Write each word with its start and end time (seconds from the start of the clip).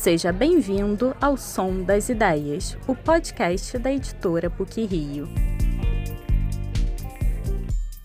Seja 0.00 0.32
bem-vindo 0.32 1.12
ao 1.20 1.36
Som 1.36 1.82
das 1.82 2.08
Ideias, 2.08 2.76
o 2.86 2.94
podcast 2.94 3.76
da 3.78 3.90
editora 3.90 4.48
PUC 4.48 4.84
Rio. 4.84 5.26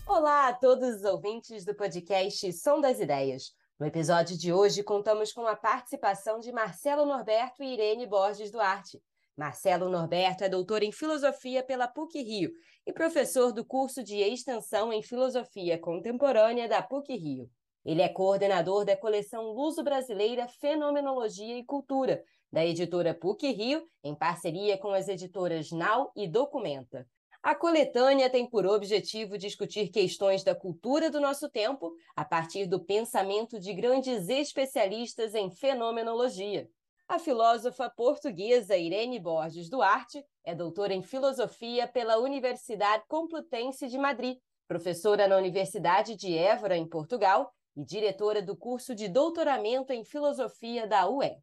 Olá 0.04 0.48
a 0.48 0.52
todos 0.52 0.96
os 0.96 1.04
ouvintes 1.04 1.64
do 1.64 1.72
podcast 1.72 2.52
Som 2.52 2.80
das 2.80 2.98
Ideias. 2.98 3.52
No 3.78 3.86
episódio 3.86 4.36
de 4.36 4.52
hoje, 4.52 4.82
contamos 4.82 5.32
com 5.32 5.46
a 5.46 5.54
participação 5.54 6.40
de 6.40 6.50
Marcelo 6.50 7.06
Norberto 7.06 7.62
e 7.62 7.74
Irene 7.74 8.08
Borges 8.08 8.50
Duarte. 8.50 9.00
Marcelo 9.36 9.88
Norberto 9.88 10.42
é 10.42 10.48
doutor 10.48 10.82
em 10.82 10.90
Filosofia 10.90 11.62
pela 11.62 11.86
PUC 11.86 12.20
Rio 12.20 12.50
e 12.84 12.92
professor 12.92 13.52
do 13.52 13.64
curso 13.64 14.02
de 14.02 14.16
Extensão 14.16 14.92
em 14.92 15.00
Filosofia 15.00 15.78
Contemporânea 15.78 16.68
da 16.68 16.82
PUC 16.82 17.14
Rio. 17.14 17.48
Ele 17.84 18.00
é 18.00 18.08
coordenador 18.08 18.84
da 18.84 18.96
coleção 18.96 19.52
Luso-Brasileira 19.52 20.48
Fenomenologia 20.48 21.58
e 21.58 21.64
Cultura, 21.64 22.24
da 22.50 22.64
editora 22.64 23.12
PUC 23.12 23.52
Rio, 23.52 23.86
em 24.02 24.14
parceria 24.14 24.78
com 24.78 24.88
as 24.90 25.06
editoras 25.06 25.70
Nau 25.70 26.10
e 26.16 26.26
Documenta. 26.26 27.06
A 27.42 27.54
coletânea 27.54 28.30
tem 28.30 28.48
por 28.48 28.64
objetivo 28.64 29.36
discutir 29.36 29.88
questões 29.88 30.42
da 30.42 30.54
cultura 30.54 31.10
do 31.10 31.20
nosso 31.20 31.50
tempo 31.50 31.92
a 32.16 32.24
partir 32.24 32.66
do 32.66 32.80
pensamento 32.82 33.60
de 33.60 33.74
grandes 33.74 34.30
especialistas 34.30 35.34
em 35.34 35.50
fenomenologia. 35.50 36.66
A 37.06 37.18
filósofa 37.18 37.90
portuguesa 37.90 38.78
Irene 38.78 39.20
Borges 39.20 39.68
Duarte 39.68 40.24
é 40.42 40.54
doutora 40.54 40.94
em 40.94 41.02
filosofia 41.02 41.86
pela 41.86 42.16
Universidade 42.16 43.04
Complutense 43.06 43.88
de 43.88 43.98
Madrid, 43.98 44.38
professora 44.66 45.28
na 45.28 45.36
Universidade 45.36 46.16
de 46.16 46.34
Évora, 46.34 46.78
em 46.78 46.88
Portugal, 46.88 47.52
e 47.76 47.84
diretora 47.84 48.40
do 48.40 48.56
curso 48.56 48.94
de 48.94 49.08
doutoramento 49.08 49.92
em 49.92 50.04
filosofia 50.04 50.86
da 50.86 51.08
UE. 51.08 51.36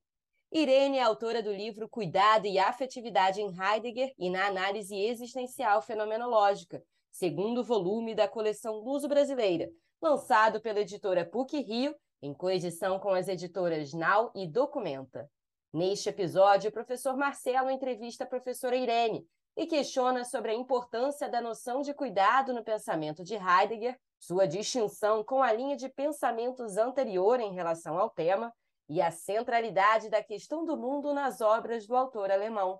Irene 0.51 0.97
é 0.97 1.01
autora 1.01 1.41
do 1.41 1.51
livro 1.51 1.87
Cuidado 1.87 2.45
e 2.45 2.59
Afetividade 2.59 3.41
em 3.41 3.53
Heidegger 3.57 4.13
e 4.17 4.29
na 4.29 4.47
Análise 4.47 4.95
Existencial 4.95 5.81
Fenomenológica, 5.81 6.83
segundo 7.09 7.63
volume 7.63 8.13
da 8.13 8.27
coleção 8.27 8.75
Luso 8.79 9.07
Brasileira, 9.07 9.69
lançado 10.01 10.59
pela 10.59 10.81
editora 10.81 11.25
PUC 11.25 11.61
Rio, 11.61 11.95
em 12.21 12.33
coedição 12.33 12.99
com 12.99 13.11
as 13.11 13.27
editoras 13.27 13.93
Nau 13.93 14.31
e 14.35 14.45
Documenta. 14.47 15.29
Neste 15.73 16.09
episódio, 16.09 16.69
o 16.69 16.73
professor 16.73 17.15
Marcelo 17.15 17.69
entrevista 17.69 18.25
a 18.25 18.27
professora 18.27 18.75
Irene 18.75 19.25
e 19.55 19.65
questiona 19.65 20.25
sobre 20.25 20.51
a 20.51 20.55
importância 20.55 21.29
da 21.29 21.41
noção 21.41 21.81
de 21.81 21.93
cuidado 21.93 22.53
no 22.53 22.63
pensamento 22.63 23.23
de 23.23 23.35
Heidegger 23.35 23.97
sua 24.21 24.47
distinção 24.47 25.23
com 25.23 25.41
a 25.41 25.51
linha 25.51 25.75
de 25.75 25.89
pensamentos 25.89 26.77
anterior 26.77 27.39
em 27.39 27.55
relação 27.55 27.97
ao 27.97 28.07
tema 28.07 28.53
e 28.87 29.01
a 29.01 29.09
centralidade 29.09 30.09
da 30.09 30.21
questão 30.23 30.63
do 30.63 30.77
mundo 30.77 31.11
nas 31.11 31.41
obras 31.41 31.87
do 31.87 31.95
autor 31.95 32.29
alemão. 32.29 32.79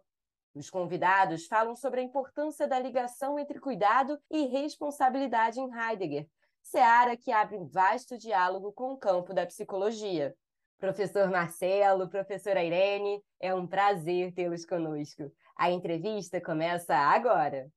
Os 0.54 0.70
convidados 0.70 1.48
falam 1.48 1.76
sobre 1.76 2.00
a 2.00 2.04
importância 2.04 2.68
da 2.68 2.78
ligação 2.78 3.40
entre 3.40 3.60
cuidado 3.60 4.20
e 4.30 4.46
responsabilidade 4.46 5.60
em 5.60 5.68
Heidegger, 5.74 6.28
seara 6.62 7.18
que 7.18 7.32
abre 7.32 7.58
um 7.58 7.66
vasto 7.66 8.20
diálogo 8.20 8.72
com 8.72 8.92
o 8.94 8.98
campo 8.98 9.34
da 9.34 9.46
psicologia. 9.46 10.36
Professor 10.78 11.28
Marcelo, 11.32 12.08
professora 12.08 12.64
Irene, 12.64 13.20
é 13.40 13.54
um 13.56 13.66
prazer 13.66 14.32
tê-los 14.34 14.64
conosco. 14.64 15.32
A 15.56 15.72
entrevista 15.72 16.40
começa 16.40 16.96
agora. 16.96 17.68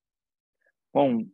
Bom, 0.92 1.24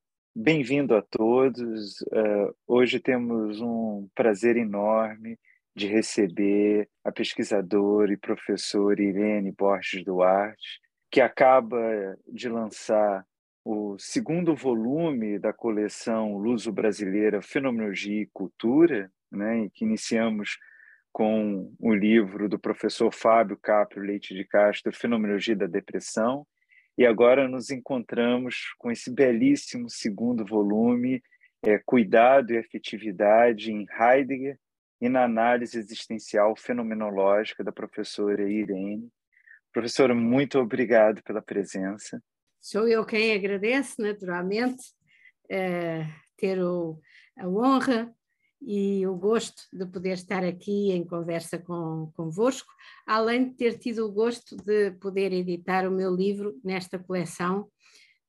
Bem-vindo 0.42 0.96
a 0.96 1.02
todos. 1.02 2.00
Uh, 2.00 2.56
hoje 2.66 2.98
temos 2.98 3.60
um 3.60 4.08
prazer 4.14 4.56
enorme 4.56 5.38
de 5.76 5.86
receber 5.86 6.88
a 7.04 7.12
pesquisadora 7.12 8.10
e 8.10 8.16
professora 8.16 9.02
Irene 9.02 9.52
Borges 9.52 10.02
Duarte, 10.02 10.80
que 11.10 11.20
acaba 11.20 11.78
de 12.26 12.48
lançar 12.48 13.22
o 13.62 13.98
segundo 13.98 14.56
volume 14.56 15.38
da 15.38 15.52
coleção 15.52 16.38
Luso-Brasileira 16.38 17.42
Fenomenologia 17.42 18.22
e 18.22 18.30
Cultura, 18.32 19.12
né, 19.30 19.68
que 19.74 19.84
iniciamos 19.84 20.56
com 21.12 21.70
o 21.78 21.92
livro 21.92 22.48
do 22.48 22.58
professor 22.58 23.12
Fábio 23.12 23.58
Caprio 23.58 24.02
Leite 24.02 24.34
de 24.34 24.46
Castro, 24.46 24.90
Fenomenologia 24.90 25.54
da 25.54 25.66
Depressão, 25.66 26.46
e 26.96 27.06
agora 27.06 27.48
nos 27.48 27.70
encontramos 27.70 28.74
com 28.78 28.90
esse 28.90 29.10
belíssimo 29.10 29.88
segundo 29.88 30.44
volume, 30.44 31.22
é, 31.62 31.78
Cuidado 31.78 32.52
e 32.52 32.58
Afetividade 32.58 33.72
em 33.72 33.86
Heidegger 33.98 34.58
e 35.00 35.08
na 35.08 35.24
análise 35.24 35.78
existencial 35.78 36.54
fenomenológica 36.56 37.64
da 37.64 37.72
professora 37.72 38.48
Irene. 38.48 39.08
Professora, 39.72 40.14
muito 40.14 40.58
obrigado 40.58 41.22
pela 41.22 41.40
presença. 41.40 42.22
Sou 42.60 42.86
eu 42.86 43.04
quem 43.06 43.32
agradece, 43.32 44.00
naturalmente, 44.00 44.82
é, 45.48 46.06
ter 46.36 46.62
o, 46.62 47.00
a 47.36 47.48
honra 47.48 48.14
e 48.60 49.06
o 49.06 49.14
gosto 49.14 49.62
de 49.72 49.86
poder 49.86 50.14
estar 50.14 50.44
aqui 50.44 50.90
em 50.90 51.04
conversa 51.04 51.58
com, 51.58 52.12
convosco, 52.14 52.72
além 53.06 53.48
de 53.48 53.54
ter 53.56 53.78
tido 53.78 54.06
o 54.06 54.12
gosto 54.12 54.56
de 54.56 54.90
poder 54.92 55.32
editar 55.32 55.88
o 55.88 55.90
meu 55.90 56.14
livro 56.14 56.60
nesta 56.62 56.98
coleção 56.98 57.68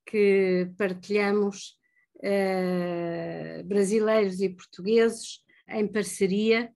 que 0.05 0.71
partilhamos 0.77 1.77
uh, 2.17 3.63
brasileiros 3.65 4.41
e 4.41 4.49
portugueses 4.49 5.41
em 5.67 5.87
parceria, 5.87 6.71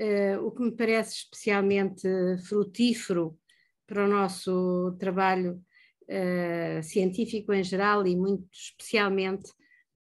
uh, 0.00 0.44
o 0.44 0.50
que 0.50 0.62
me 0.62 0.72
parece 0.72 1.16
especialmente 1.16 2.08
frutífero 2.48 3.38
para 3.86 4.04
o 4.04 4.08
nosso 4.08 4.94
trabalho 4.98 5.62
uh, 6.04 6.82
científico 6.82 7.52
em 7.52 7.64
geral 7.64 8.06
e 8.06 8.14
muito 8.14 8.46
especialmente 8.52 9.50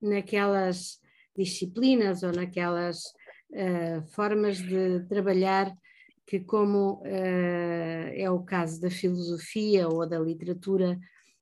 naquelas 0.01 0.99
disciplinas 1.37 2.23
ou 2.23 2.31
naquelas 2.31 3.03
uh, 3.51 4.01
formas 4.13 4.57
de 4.57 5.05
trabalhar 5.07 5.71
que, 6.25 6.39
como 6.39 7.01
uh, 7.01 8.11
é 8.13 8.29
o 8.29 8.43
caso 8.43 8.81
da 8.81 8.89
filosofia 8.89 9.87
ou 9.87 10.07
da 10.07 10.19
literatura, 10.19 10.99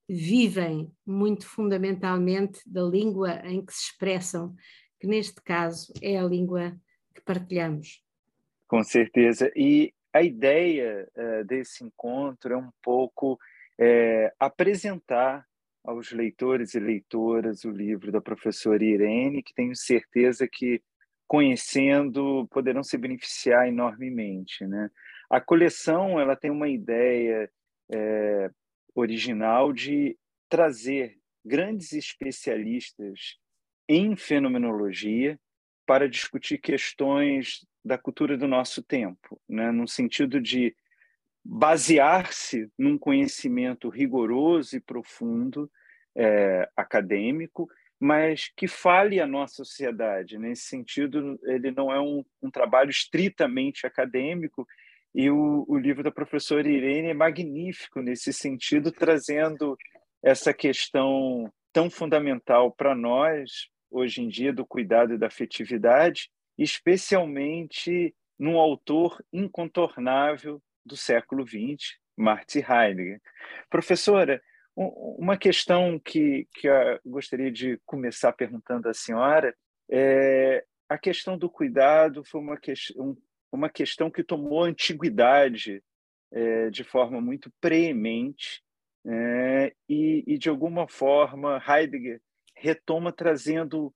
vivem 0.07 0.91
muito 1.05 1.47
fundamentalmente 1.47 2.59
da 2.67 2.83
língua 2.83 3.41
em 3.43 3.65
que 3.65 3.73
se 3.73 3.89
expressam, 3.89 4.53
que 4.99 5.07
neste 5.07 5.41
caso 5.41 5.91
é 6.01 6.17
a 6.17 6.23
língua 6.23 6.75
que 7.15 7.21
partilhamos. 7.21 8.03
Com 8.67 8.83
certeza. 8.83 9.51
E 9.55 9.93
a 10.13 10.21
ideia 10.21 11.07
uh, 11.15 11.43
desse 11.45 11.83
encontro 11.83 12.53
é 12.53 12.57
um 12.57 12.69
pouco 12.83 13.39
é, 13.77 14.33
apresentar 14.39 15.45
aos 15.85 16.11
leitores 16.11 16.73
e 16.73 16.79
leitoras 16.79 17.63
o 17.63 17.71
livro 17.71 18.11
da 18.11 18.19
professora 18.19 18.83
Irene, 18.83 19.43
que 19.43 19.53
tenho 19.53 19.75
certeza 19.75 20.47
que, 20.47 20.81
conhecendo, 21.27 22.47
poderão 22.51 22.83
se 22.83 22.97
beneficiar 22.97 23.67
enormemente. 23.67 24.65
Né? 24.65 24.89
A 25.29 25.39
coleção 25.39 26.19
ela 26.19 26.35
tem 26.35 26.51
uma 26.51 26.67
ideia 26.67 27.49
é, 27.91 28.49
original 28.93 29.71
de 29.71 30.17
trazer 30.49 31.17
grandes 31.43 31.93
especialistas 31.93 33.37
em 33.87 34.15
fenomenologia 34.15 35.39
para 35.85 36.09
discutir 36.09 36.57
questões 36.57 37.65
da 37.83 37.97
cultura 37.97 38.35
do 38.35 38.47
nosso 38.47 38.81
tempo, 38.81 39.39
né? 39.47 39.71
no 39.71 39.87
sentido 39.87 40.41
de 40.41 40.75
basear-se 41.47 42.71
num 42.75 42.97
conhecimento 42.97 43.87
rigoroso 43.87 44.75
e 44.75 44.79
profundo 44.79 45.69
é, 46.17 46.67
acadêmico, 46.75 47.69
mas 47.99 48.51
que 48.57 48.67
fale 48.67 49.21
a 49.21 49.27
nossa 49.27 49.63
sociedade. 49.63 50.39
Nesse 50.39 50.63
sentido, 50.63 51.39
ele 51.43 51.69
não 51.69 51.91
é 51.91 52.01
um, 52.01 52.25
um 52.41 52.49
trabalho 52.49 52.89
estritamente 52.89 53.85
acadêmico, 53.85 54.67
e 55.13 55.29
o, 55.29 55.63
o, 55.69 55.77
livro 55.77 56.03
da 56.03 56.11
professora 56.11 56.67
Irene 56.67 57.09
é 57.09 57.13
magnífico 57.13 58.01
nesse 58.01 58.33
sentido, 58.33 58.91
trazendo 58.91 59.77
essa 60.21 60.53
questão 60.53 61.49
tão 61.71 61.89
fundamental 61.89 62.71
para 62.71 62.93
nós, 62.93 63.69
hoje 63.89 64.21
em 64.21 64.27
dia, 64.27 64.51
do 64.51 64.65
cuidado 64.65 65.13
e 65.13 65.17
da 65.17 65.27
afetividade, 65.27 66.29
especialmente 66.57 68.13
num 68.37 68.57
autor 68.57 69.23
incontornável 69.31 70.61
do 70.85 70.95
século 70.95 71.45
XX, 71.45 71.97
Martin 72.15 72.59
Heidegger. 72.59 73.21
Professora, 73.69 74.41
uma 74.75 75.37
questão 75.37 75.99
que, 75.99 76.47
que 76.53 76.67
eu 76.67 76.99
gostaria 77.05 77.51
de 77.51 77.79
começar 77.85 78.33
perguntando 78.33 78.89
à 78.89 78.93
senhora 78.93 79.55
é 79.89 80.65
a 80.87 80.97
questão 80.97 81.37
do 81.37 81.49
cuidado 81.49 82.23
foi 82.23 82.41
uma, 82.41 82.57
que, 82.57 82.73
uma 83.51 83.69
questão 83.69 84.11
que 84.11 84.23
tomou 84.23 84.63
antiguidade 84.63 85.81
é, 86.31 86.69
de 86.69 86.83
forma 86.83 87.19
muito 87.19 87.51
preemente 87.59 88.61
é, 89.07 89.73
e, 89.87 90.23
e, 90.27 90.37
de 90.37 90.49
alguma 90.49 90.87
forma, 90.87 91.61
Heidegger 91.67 92.19
retoma 92.55 93.11
trazendo 93.11 93.93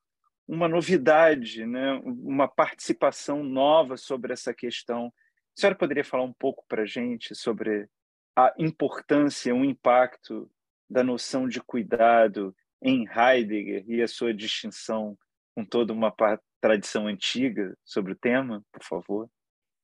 uma 0.48 0.68
novidade, 0.68 1.66
né, 1.66 1.94
uma 2.04 2.48
participação 2.48 3.44
nova 3.44 3.98
sobre 3.98 4.34
essa 4.34 4.54
questão 4.54 5.12
senhora 5.60 5.78
poderia 5.78 6.06
falar 6.06 6.24
um 6.24 6.34
pouco 6.34 6.64
para 6.68 6.84
a 6.84 6.86
gente 6.86 7.36
sobre 7.36 7.90
a 8.36 8.54
importância, 8.58 9.54
o 9.54 9.66
impacto 9.66 10.50
da 10.90 11.04
noção 11.04 11.48
de 11.48 11.62
cuidado 11.62 12.56
em 12.82 13.06
Heidegger 13.06 13.84
e 13.88 14.02
a 14.02 14.08
sua 14.08 14.34
distinção 14.34 15.18
com 15.54 15.66
toda 15.66 15.92
uma 15.92 16.14
tradição 16.62 17.08
antiga 17.08 17.78
sobre 17.84 18.14
o 18.14 18.16
tema, 18.16 18.64
por 18.72 18.84
favor? 18.84 19.30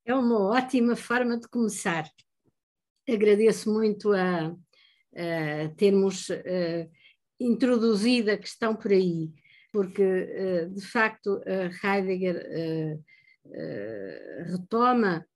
É 0.06 0.16
uma 0.16 0.40
ótima 0.40 0.96
forma 0.96 1.38
de 1.38 1.48
começar. 1.50 2.10
Agradeço 3.08 3.72
muito 3.72 4.14
a, 4.14 4.48
a 4.48 5.70
termos 5.76 6.30
uh, 6.30 6.90
introduzido 7.40 8.32
a 8.32 8.38
questão 8.38 8.76
por 8.76 8.92
aí, 8.92 9.30
porque 9.74 10.02
uh, 10.02 10.70
de 10.74 10.82
facto 10.88 11.42
Heidegger 11.84 13.04
retoma 14.48 15.28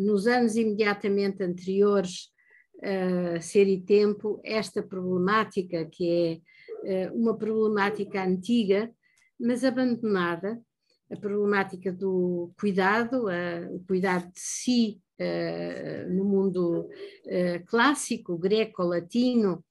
nos 0.00 0.26
anos 0.26 0.56
imediatamente 0.56 1.42
anteriores 1.42 2.30
a 2.82 3.40
Ser 3.40 3.66
e 3.66 3.80
Tempo 3.80 4.40
esta 4.44 4.82
problemática 4.82 5.84
que 5.86 6.42
é 6.84 7.10
uma 7.12 7.36
problemática 7.36 8.22
antiga, 8.24 8.90
mas 9.38 9.64
abandonada, 9.64 10.60
a 11.10 11.16
problemática 11.16 11.92
do 11.92 12.52
cuidado, 12.58 13.26
o 13.72 13.80
cuidado 13.86 14.30
de 14.32 14.40
si 14.40 15.00
uh, 15.18 16.12
no 16.12 16.24
mundo 16.24 16.88
uh, 17.26 17.66
clássico, 17.66 18.38
greco-latino, 18.38 19.54
uh, 19.54 19.62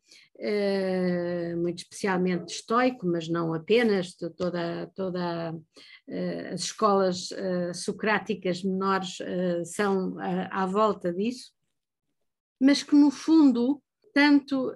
muito 1.58 1.80
especialmente 1.80 2.54
estoico, 2.54 3.08
mas 3.08 3.28
não 3.28 3.54
apenas, 3.54 4.08
de 4.10 4.30
toda, 4.30 4.88
toda 4.96 5.56
as 6.54 6.62
escolas 6.62 7.30
socráticas 7.74 8.64
menores 8.64 9.18
são 9.66 10.16
à 10.52 10.66
volta 10.66 11.12
disso, 11.12 11.52
mas 12.60 12.84
que 12.84 12.96
no 12.96 13.12
fundo, 13.12 13.82
tanto 14.14 14.76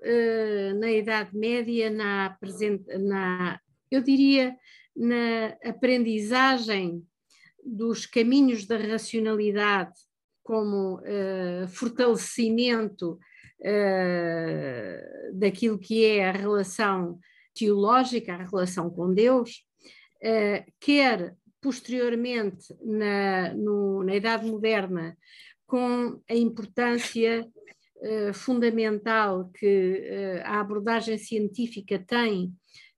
na 0.79 0.91
Idade 0.91 1.35
Média, 1.37 1.89
na, 1.89 2.37
na 2.99 3.59
eu 3.89 4.01
diria, 4.01 4.55
na 4.95 5.55
aprendizagem 5.63 7.05
dos 7.63 8.05
caminhos 8.05 8.65
da 8.65 8.77
racionalidade 8.77 9.93
como 10.43 10.99
fortalecimento 11.69 13.19
uh, 13.61 15.33
daquilo 15.33 15.77
que 15.79 16.05
é 16.05 16.29
a 16.29 16.31
relação 16.31 17.19
teológica, 17.53 18.33
a 18.33 18.45
relação 18.45 18.89
com 18.89 19.13
Deus, 19.13 19.63
uh, 20.23 20.63
quer 20.79 21.35
posteriormente 21.61 22.73
na, 22.83 23.53
no, 23.53 24.03
na 24.03 24.15
Idade 24.15 24.45
Moderna, 24.49 25.17
com 25.67 26.19
a 26.29 26.35
importância 26.35 27.47
fundamental 28.33 29.51
que 29.53 30.41
a 30.43 30.59
abordagem 30.59 31.19
científica 31.19 31.99
tem 31.99 32.51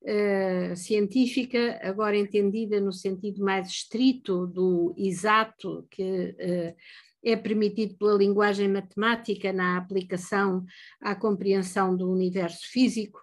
uh, 0.04 0.76
científica, 0.76 1.80
agora 1.82 2.18
entendida 2.18 2.80
no 2.80 2.92
sentido 2.92 3.44
mais 3.44 3.68
estrito 3.68 4.48
do 4.48 4.94
exato, 4.98 5.88
que 5.90 6.04
uh, 6.04 6.76
é 7.24 7.36
permitido 7.36 7.96
pela 7.96 8.18
linguagem 8.18 8.68
matemática 8.68 9.54
na 9.54 9.78
aplicação 9.78 10.66
à 11.00 11.16
compreensão 11.16 11.96
do 11.96 12.12
universo 12.12 12.70
físico. 12.70 13.22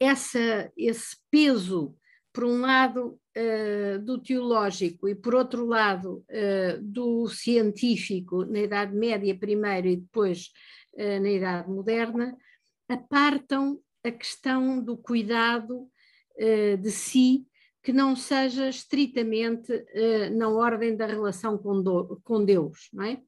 Essa, 0.00 0.72
esse 0.76 1.16
peso, 1.30 1.94
por 2.32 2.44
um 2.44 2.62
lado, 2.62 3.20
uh, 3.36 3.98
do 3.98 4.18
teológico 4.18 5.08
e, 5.08 5.14
por 5.14 5.34
outro 5.34 5.66
lado, 5.66 6.24
uh, 6.30 6.82
do 6.82 7.28
científico, 7.28 8.44
na 8.46 8.60
Idade 8.60 8.94
Média 8.94 9.36
primeiro 9.38 9.88
e 9.88 9.96
depois 9.96 10.50
uh, 10.94 11.20
na 11.20 11.30
Idade 11.30 11.68
Moderna, 11.68 12.34
apartam 12.88 13.78
a 14.02 14.10
questão 14.10 14.82
do 14.82 14.96
cuidado 14.96 15.86
de 16.80 16.90
si 16.90 17.46
que 17.82 17.92
não 17.92 18.14
seja 18.14 18.68
estritamente 18.68 19.72
uh, 19.72 20.36
na 20.36 20.48
ordem 20.48 20.96
da 20.96 21.06
relação 21.06 21.56
com, 21.56 21.82
do, 21.82 22.20
com 22.22 22.44
Deus, 22.44 22.88
não 22.92 23.04
é? 23.04 23.20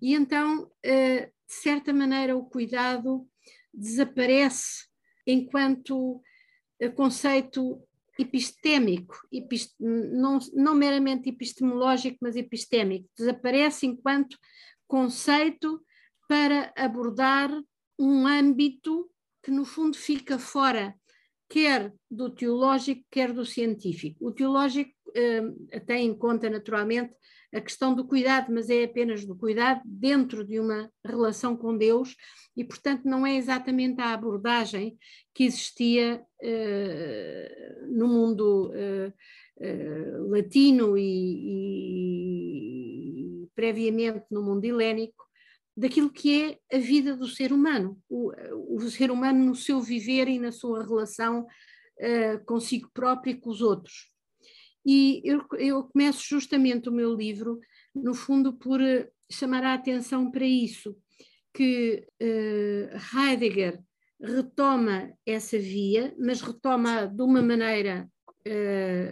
E 0.00 0.14
então, 0.14 0.64
uh, 0.64 1.26
de 1.46 1.54
certa 1.54 1.92
maneira, 1.92 2.36
o 2.36 2.44
cuidado 2.44 3.26
desaparece 3.72 4.86
enquanto 5.26 6.20
conceito 6.94 7.82
epistémico, 8.18 9.16
epist 9.30 9.74
não, 9.78 10.38
não 10.54 10.74
meramente 10.74 11.28
epistemológico, 11.28 12.18
mas 12.20 12.36
epistémico, 12.36 13.08
desaparece 13.16 13.86
enquanto 13.86 14.38
conceito 14.86 15.82
para 16.28 16.72
abordar 16.76 17.50
um 17.98 18.26
âmbito 18.26 19.10
que 19.42 19.50
no 19.50 19.64
fundo 19.64 19.96
fica 19.96 20.38
fora, 20.38 20.94
quer 21.48 21.92
do 22.10 22.30
teológico, 22.30 23.04
quer 23.10 23.32
do 23.32 23.44
científico. 23.44 24.26
O 24.26 24.32
teológico 24.32 24.92
eh, 25.14 25.80
tem 25.80 26.06
em 26.06 26.14
conta, 26.14 26.50
naturalmente, 26.50 27.14
a 27.54 27.60
questão 27.60 27.94
do 27.94 28.06
cuidado, 28.06 28.52
mas 28.52 28.68
é 28.68 28.84
apenas 28.84 29.24
do 29.24 29.36
cuidado 29.36 29.80
dentro 29.84 30.44
de 30.44 30.60
uma 30.60 30.90
relação 31.04 31.56
com 31.56 31.76
Deus 31.76 32.16
e, 32.56 32.64
portanto, 32.64 33.04
não 33.04 33.26
é 33.26 33.36
exatamente 33.36 34.00
a 34.00 34.12
abordagem 34.12 34.98
que 35.34 35.44
existia 35.44 36.22
eh, 36.42 37.76
no 37.88 38.08
mundo 38.08 38.72
eh, 38.74 39.12
eh 39.58 40.18
latino 40.28 40.98
e, 40.98 41.02
e, 43.44 43.48
previamente 43.54 44.26
no 44.30 44.42
mundo 44.42 44.64
helénico, 44.64 45.25
daquilo 45.76 46.10
que 46.10 46.42
é 46.42 46.76
a 46.76 46.78
vida 46.78 47.14
do 47.14 47.28
ser 47.28 47.52
humano, 47.52 48.00
o, 48.08 48.32
o 48.76 48.80
ser 48.88 49.10
humano 49.10 49.44
no 49.44 49.54
seu 49.54 49.80
viver 49.80 50.26
e 50.26 50.38
na 50.38 50.50
sua 50.50 50.82
relação 50.82 51.42
uh, 51.42 52.44
consigo 52.46 52.90
próprio 52.94 53.32
e 53.32 53.36
com 53.36 53.50
os 53.50 53.60
outros. 53.60 54.10
E 54.84 55.20
eu, 55.24 55.44
eu 55.58 55.84
começo 55.84 56.24
justamente 56.26 56.88
o 56.88 56.92
meu 56.92 57.14
livro, 57.14 57.60
no 57.94 58.14
fundo, 58.14 58.54
por 58.54 58.80
uh, 58.80 59.06
chamar 59.30 59.64
a 59.64 59.74
atenção 59.74 60.30
para 60.30 60.46
isso, 60.46 60.96
que 61.52 62.06
uh, 62.22 63.18
Heidegger 63.18 63.78
retoma 64.18 65.12
essa 65.26 65.58
via, 65.58 66.14
mas 66.18 66.40
retoma 66.40 67.06
de 67.06 67.22
uma 67.22 67.42
maneira 67.42 68.08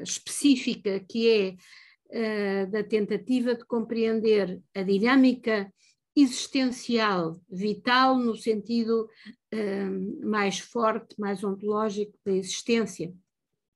específica, 0.02 1.00
que 1.10 1.28
é 1.28 2.66
da 2.66 2.84
tentativa 2.84 3.56
de 3.56 3.64
compreender 3.64 4.62
a 4.72 4.82
dinâmica 4.82 5.68
existencial, 6.16 7.40
vital, 7.50 8.16
no 8.16 8.37
sentido 8.37 9.09
um, 9.52 10.21
mais 10.28 10.59
forte, 10.59 11.18
mais 11.18 11.42
ontológico 11.42 12.16
da 12.25 12.33
existência, 12.33 13.12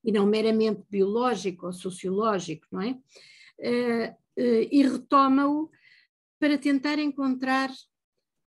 e 0.04 0.12
não 0.12 0.25
meramente 0.25 0.83
biológico 0.88 1.66
ou 1.66 1.73
sociológico, 1.73 2.66
não 2.71 2.83
é? 2.83 2.90
Uh, 3.59 4.12
uh, 4.40 4.68
e 4.71 4.83
retoma-o 4.83 5.68
para 6.38 6.57
tentar 6.57 6.99
encontrar 7.00 7.71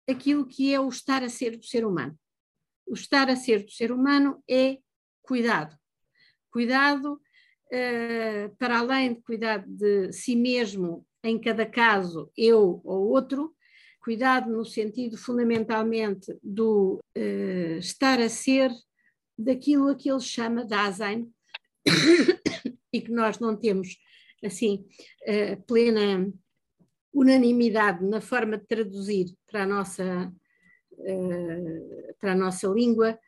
aquilo 0.08 0.46
que 0.46 0.74
é 0.74 0.80
o 0.80 0.88
estar 0.88 1.22
a 1.22 1.28
ser 1.28 1.56
do 1.56 1.64
ser 1.64 1.84
humano. 1.84 2.18
O 2.86 2.94
estar 2.94 3.30
a 3.30 3.36
ser 3.36 3.64
do 3.64 3.70
ser 3.70 3.92
humano 3.92 4.42
é 4.48 4.78
cuidado. 5.22 5.76
Cuidado 6.50 7.14
uh, 7.14 8.56
para 8.58 8.80
além 8.80 9.14
de 9.14 9.22
cuidado 9.22 9.64
de 9.68 10.12
si 10.12 10.34
mesmo, 10.34 11.06
em 11.22 11.40
cada 11.40 11.64
caso, 11.64 12.30
eu 12.36 12.80
ou 12.84 13.08
outro, 13.08 13.55
cuidado 14.06 14.48
no 14.48 14.64
sentido 14.64 15.18
fundamentalmente 15.18 16.32
do 16.40 17.00
uh, 17.18 17.78
estar 17.78 18.20
a 18.20 18.28
ser 18.28 18.70
daquilo 19.36 19.88
a 19.88 19.96
que 19.96 20.08
ele 20.08 20.20
chama 20.20 20.64
Dasein 20.64 21.28
e 22.94 23.00
que 23.00 23.10
nós 23.10 23.40
não 23.40 23.56
temos 23.56 23.98
assim 24.44 24.86
uh, 25.26 25.60
plena 25.66 26.32
unanimidade 27.12 28.04
na 28.04 28.20
forma 28.20 28.56
de 28.56 28.64
traduzir 28.68 29.26
para 29.50 29.64
a 29.64 29.66
nossa 29.66 30.32
uh, 30.92 32.14
para 32.20 32.30
a 32.30 32.36
nossa 32.36 32.68
língua 32.68 33.18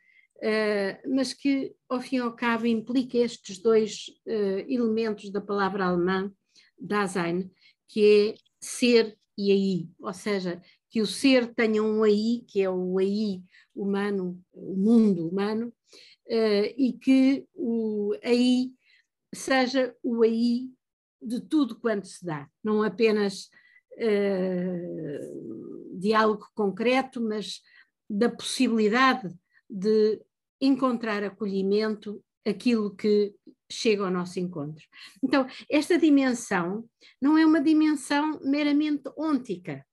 mas 1.05 1.33
que 1.33 1.75
ao 1.89 1.99
fim 1.99 2.15
e 2.15 2.19
ao 2.19 2.33
cabo 2.33 2.65
implica 2.65 3.17
estes 3.17 3.61
dois 3.61 4.05
elementos 4.69 5.29
da 5.29 5.41
palavra 5.41 5.83
alemã 5.83 6.31
Dasein 6.79 7.51
que 7.89 8.29
é 8.29 8.35
ser 8.61 9.18
e 9.39 9.53
aí, 9.53 9.89
ou 9.97 10.13
seja, 10.13 10.61
que 10.89 11.01
o 11.01 11.07
ser 11.07 11.53
tenha 11.53 11.81
um 11.81 12.03
aí, 12.03 12.43
que 12.45 12.61
é 12.61 12.69
o 12.69 12.97
aí 12.97 13.41
humano, 13.73 14.37
o 14.51 14.75
mundo 14.75 15.29
humano, 15.29 15.73
uh, 16.27 16.73
e 16.77 16.91
que 17.01 17.47
o 17.53 18.13
aí 18.21 18.73
seja 19.33 19.95
o 20.03 20.23
aí 20.23 20.69
de 21.21 21.39
tudo 21.39 21.79
quanto 21.79 22.05
se 22.05 22.25
dá, 22.25 22.49
não 22.61 22.83
apenas 22.83 23.49
uh, 23.93 25.97
de 25.97 26.13
algo 26.13 26.45
concreto, 26.53 27.21
mas 27.21 27.61
da 28.09 28.29
possibilidade 28.29 29.33
de 29.69 30.21
encontrar 30.59 31.23
acolhimento 31.23 32.21
aquilo 32.45 32.93
que 32.93 33.33
chega 33.71 34.03
ao 34.05 34.11
nosso 34.11 34.39
encontro. 34.39 34.83
Então, 35.23 35.45
esta 35.69 35.97
dimensão 35.97 36.85
não 37.21 37.37
é 37.37 37.45
uma 37.45 37.61
dimensão 37.61 38.39
meramente 38.43 39.03
ôntica. 39.15 39.85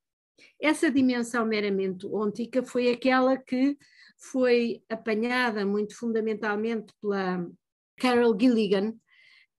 Essa 0.59 0.89
dimensão 0.89 1.45
meramente 1.45 2.05
ôntica 2.07 2.63
foi 2.63 2.89
aquela 2.89 3.37
que 3.37 3.77
foi 4.17 4.81
apanhada 4.89 5.65
muito 5.65 5.95
fundamentalmente 5.95 6.93
pela 7.01 7.47
Carol 7.97 8.37
Gilligan, 8.39 8.93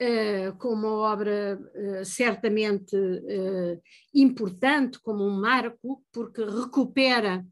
Uh, 0.01 0.57
como 0.59 0.87
uma 0.87 0.95
obra 1.11 1.59
uh, 1.59 2.05
certamente 2.05 2.95
uh, 2.95 3.83
importante, 4.15 5.01
como 5.01 5.25
um 5.25 5.41
marco, 5.41 6.05
porque 6.13 6.45
recupera, 6.45 7.45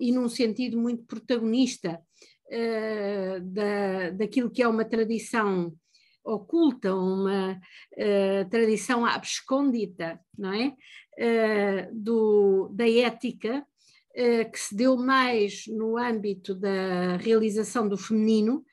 e 0.00 0.10
num 0.10 0.28
sentido 0.28 0.76
muito 0.76 1.04
protagonista, 1.04 2.00
da, 3.40 4.10
daquilo 4.10 4.50
que 4.50 4.62
é 4.62 4.68
uma 4.68 4.84
tradição 4.84 5.72
oculta, 6.24 6.94
uma 6.94 7.58
tradição 8.50 9.04
abscondita, 9.04 10.20
não 10.36 10.52
é? 10.52 11.88
Do, 11.92 12.68
da 12.72 12.88
ética, 12.88 13.66
que 14.14 14.58
se 14.58 14.74
deu 14.76 14.96
mais 14.96 15.64
no 15.66 15.96
âmbito 15.96 16.54
da 16.54 17.16
realização 17.16 17.88
do 17.88 17.96
feminino, 17.96 18.64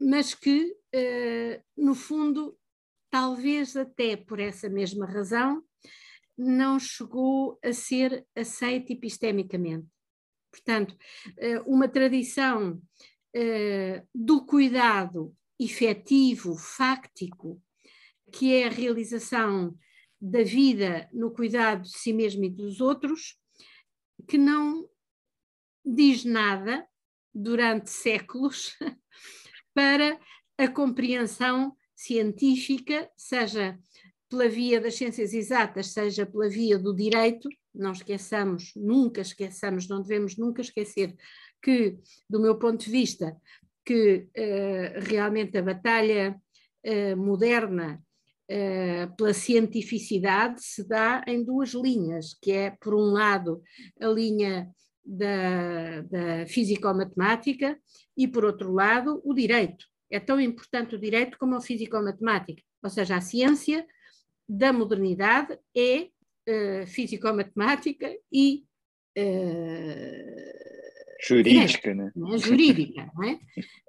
mas 0.00 0.34
que 0.34 0.72
uh, 0.94 1.62
no 1.76 1.94
fundo, 1.94 2.56
talvez 3.10 3.76
até 3.76 4.16
por 4.16 4.38
essa 4.38 4.68
mesma 4.68 5.06
razão, 5.06 5.62
não 6.36 6.78
chegou 6.78 7.58
a 7.64 7.72
ser 7.72 8.24
aceita 8.36 8.92
epistemicamente. 8.92 9.86
Portanto, 10.50 10.92
uh, 10.92 11.62
uma 11.72 11.88
tradição 11.88 12.80
uh, 13.36 14.08
do 14.14 14.44
cuidado 14.44 15.34
efetivo, 15.58 16.56
fáctico, 16.56 17.60
que 18.32 18.54
é 18.54 18.66
a 18.66 18.70
realização 18.70 19.76
da 20.20 20.42
vida 20.42 21.08
no 21.12 21.30
cuidado 21.30 21.82
de 21.82 21.96
si 21.96 22.12
mesmo 22.12 22.44
e 22.44 22.50
dos 22.50 22.80
outros, 22.80 23.36
que 24.26 24.36
não 24.36 24.88
diz 25.84 26.24
nada 26.24 26.86
durante 27.34 27.90
séculos 27.90 28.76
para 29.74 30.18
a 30.56 30.68
compreensão 30.68 31.76
científica, 31.94 33.10
seja 33.16 33.78
pela 34.28 34.48
via 34.48 34.80
das 34.80 34.94
ciências 34.94 35.32
exatas, 35.32 35.88
seja 35.88 36.26
pela 36.26 36.48
via 36.48 36.78
do 36.78 36.94
direito, 36.94 37.48
não 37.80 37.92
esqueçamos, 37.92 38.72
nunca 38.76 39.20
esqueçamos, 39.20 39.88
não 39.88 40.02
devemos 40.02 40.36
nunca 40.36 40.60
esquecer 40.60 41.14
que, 41.62 41.98
do 42.28 42.40
meu 42.40 42.56
ponto 42.58 42.84
de 42.84 42.90
vista, 42.90 43.36
que 43.84 44.28
uh, 44.36 45.08
realmente 45.08 45.56
a 45.56 45.62
batalha 45.62 46.40
uh, 46.84 47.16
moderna 47.16 48.02
uh, 48.50 49.16
pela 49.16 49.32
cientificidade 49.32 50.62
se 50.62 50.86
dá 50.86 51.24
em 51.26 51.42
duas 51.42 51.70
linhas, 51.70 52.36
que 52.40 52.52
é, 52.52 52.76
por 52.80 52.94
um 52.94 53.12
lado, 53.12 53.62
a 54.00 54.06
linha 54.08 54.70
da, 55.04 56.02
da 56.02 56.46
físico-matemática 56.46 57.78
e, 58.16 58.28
por 58.28 58.44
outro 58.44 58.72
lado, 58.72 59.22
o 59.24 59.32
direito. 59.32 59.86
É 60.10 60.20
tão 60.20 60.40
importante 60.40 60.94
o 60.94 61.00
direito 61.00 61.38
como 61.38 61.54
a 61.54 61.60
físico-matemática, 61.60 62.62
ou 62.82 62.90
seja, 62.90 63.16
a 63.16 63.20
ciência 63.20 63.86
da 64.48 64.72
modernidade 64.72 65.58
é 65.76 66.08
uh, 66.48 66.86
físico-matemática 66.86 68.10
e 68.32 68.64
uh, 69.18 70.58
jurídica, 71.26 71.94
né? 71.94 72.12
né? 72.14 72.38
jurídica, 72.38 73.10
não 73.14 73.24
é? 73.24 73.38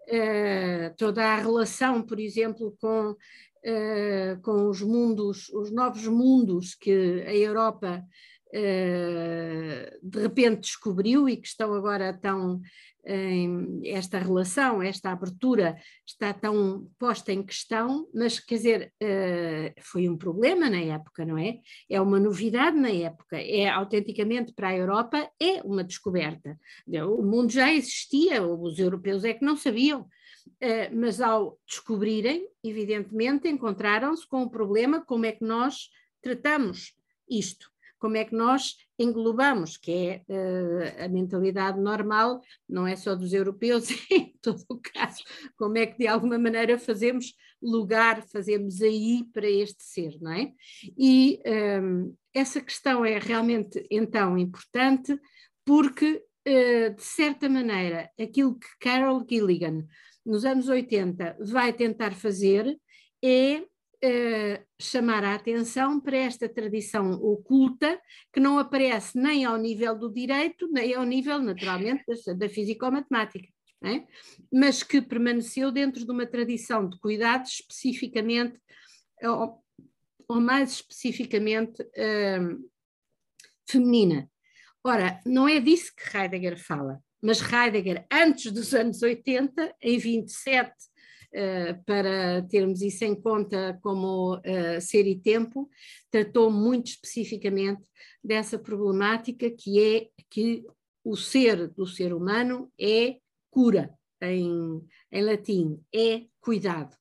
Uh, 0.10 0.96
toda 0.98 1.24
a 1.24 1.38
relação, 1.38 2.02
por 2.02 2.20
exemplo, 2.20 2.76
com, 2.82 3.12
uh, 3.12 4.42
com 4.42 4.68
os 4.68 4.82
mundos, 4.82 5.50
os 5.50 5.72
novos 5.72 6.08
mundos 6.08 6.74
que 6.76 7.24
a 7.28 7.36
Europa 7.36 8.04
uh, 8.50 10.10
de 10.10 10.20
repente 10.20 10.62
descobriu 10.62 11.30
e 11.30 11.38
que 11.38 11.48
estão 11.48 11.74
agora 11.74 12.12
tão 12.14 12.60
esta 13.86 14.20
relação, 14.20 14.82
esta 14.82 15.12
abertura 15.12 15.78
está 16.06 16.34
tão 16.34 16.88
posta 17.00 17.32
em 17.32 17.42
questão, 17.42 18.08
mas 18.14 18.40
quer 18.40 18.56
dizer, 18.56 18.94
uh, 19.02 19.82
foi 19.82 20.08
um 20.10 20.18
problema 20.18 20.70
na 20.70 20.80
época, 20.80 21.26
não 21.26 21.38
é? 21.38 21.60
É 21.90 22.00
uma 22.00 22.20
novidade 22.20 22.78
na 22.78 22.90
época, 22.90 23.38
é 23.38 23.68
autenticamente 23.70 24.54
para 24.54 24.70
a 24.70 24.78
Europa, 24.78 25.30
é 25.42 25.62
uma 25.64 25.84
descoberta. 25.84 26.60
O 26.88 27.24
mundo 27.24 27.52
já 27.52 27.74
existia, 27.74 28.44
os 28.44 28.78
europeus 28.78 29.24
é 29.24 29.34
que 29.34 29.46
não 29.46 29.56
sabiam, 29.56 30.02
uh, 30.02 30.08
mas 30.96 31.22
ao 31.22 31.58
descobrirem, 31.68 32.48
evidentemente, 32.64 33.48
encontraram-se 33.48 34.28
com 34.28 34.44
o 34.44 34.50
problema 34.50 35.04
como 35.04 35.26
é 35.26 35.32
que 35.32 35.44
nós 35.44 35.90
tratamos 36.22 36.94
isto 37.30 37.70
como 38.00 38.18
é 38.18 38.26
que 38.26 38.34
nós 38.34 38.76
englobamos, 38.98 39.78
que 39.78 39.92
é 39.92 40.24
uh, 40.28 41.06
a 41.06 41.08
mentalidade 41.08 41.80
normal, 41.80 42.42
não 42.68 42.88
é 42.88 42.96
só 42.96 43.16
dos 43.16 43.34
europeus, 43.34 43.90
em 44.10 44.34
todo 44.42 44.64
o 44.70 44.80
caso, 44.80 45.24
como 45.58 45.78
é 45.78 45.86
que 45.86 45.98
de 45.98 46.08
alguma 46.08 46.38
maneira 46.38 46.80
fazemos 46.80 47.34
lugar, 47.62 48.24
fazemos 48.28 48.82
aí 48.82 49.24
para 49.34 49.50
este 49.50 49.84
ser, 49.84 50.18
não 50.22 50.32
é? 50.32 50.52
E 50.98 51.40
um, 51.46 51.52
ehm, 51.52 52.14
essa 52.34 52.62
questão 52.62 53.04
é 53.04 53.20
realmente 53.20 53.86
então 53.92 54.38
importante 54.38 55.20
porque, 55.66 56.24
uh, 56.48 56.96
de 56.96 57.04
certa 57.04 57.50
maneira, 57.50 58.10
aquilo 58.20 58.58
que 58.58 58.68
Carol 58.80 59.26
Gilligan 59.30 59.86
nos 60.26 60.46
anos 60.46 60.70
80 60.70 61.38
vai 61.40 61.74
tentar 61.74 62.14
fazer 62.14 62.78
é 63.24 63.64
uh, 64.04 64.66
chamar 64.80 65.24
a 65.24 65.36
atenção 65.36 66.00
para 66.00 66.18
esta 66.18 66.48
tradição 66.48 67.12
oculta 67.12 68.00
que 68.34 68.40
não 68.40 68.60
aparece 68.60 69.18
nem 69.18 69.46
ao 69.46 69.58
nível 69.58 69.98
do 69.98 70.12
direito, 70.12 70.68
nem 70.72 70.94
ao 70.94 71.04
nível, 71.04 71.40
naturalmente, 71.40 72.04
da, 72.08 72.34
da 72.34 72.50
físico-matemática. 72.50 73.48
É? 73.82 74.06
mas 74.54 74.84
que 74.84 75.02
permaneceu 75.02 75.72
dentro 75.72 76.04
de 76.04 76.12
uma 76.12 76.26
tradição 76.26 76.90
de 76.90 77.00
cuidados 77.00 77.62
especificamente, 77.62 78.60
ou, 79.24 79.64
ou 80.28 80.42
mais 80.42 80.74
especificamente 80.74 81.82
uh, 81.82 82.70
feminina. 83.70 84.30
Ora, 84.84 85.22
não 85.26 85.48
é 85.48 85.60
disso 85.60 85.94
que 85.96 86.18
Heidegger 86.18 86.58
fala, 86.62 87.02
mas 87.22 87.42
Heidegger, 87.42 88.06
antes 88.12 88.52
dos 88.52 88.74
anos 88.74 89.02
80, 89.02 89.76
em 89.82 89.98
27 89.98 90.70
eh, 90.70 90.74
para 91.86 92.42
termos 92.44 92.82
isso 92.82 93.06
em 93.06 93.16
conta 93.16 93.80
como 93.82 94.36
uh, 94.38 94.82
ser 94.82 95.06
e 95.06 95.20
tempo, 95.20 95.70
tratou 96.10 96.52
muito 96.52 96.88
especificamente 96.88 97.88
dessa 98.24 98.58
problemática 98.58 99.50
que 99.52 99.80
é 99.80 100.08
que 100.30 100.66
o 101.04 101.16
ser 101.16 101.68
do 101.70 101.86
ser 101.86 102.14
humano 102.14 102.72
é 102.80 103.18
cura, 103.50 103.94
em, 104.22 104.82
em 105.12 105.24
latim, 105.24 105.82
é 105.94 106.26
cuidado. 106.40 106.96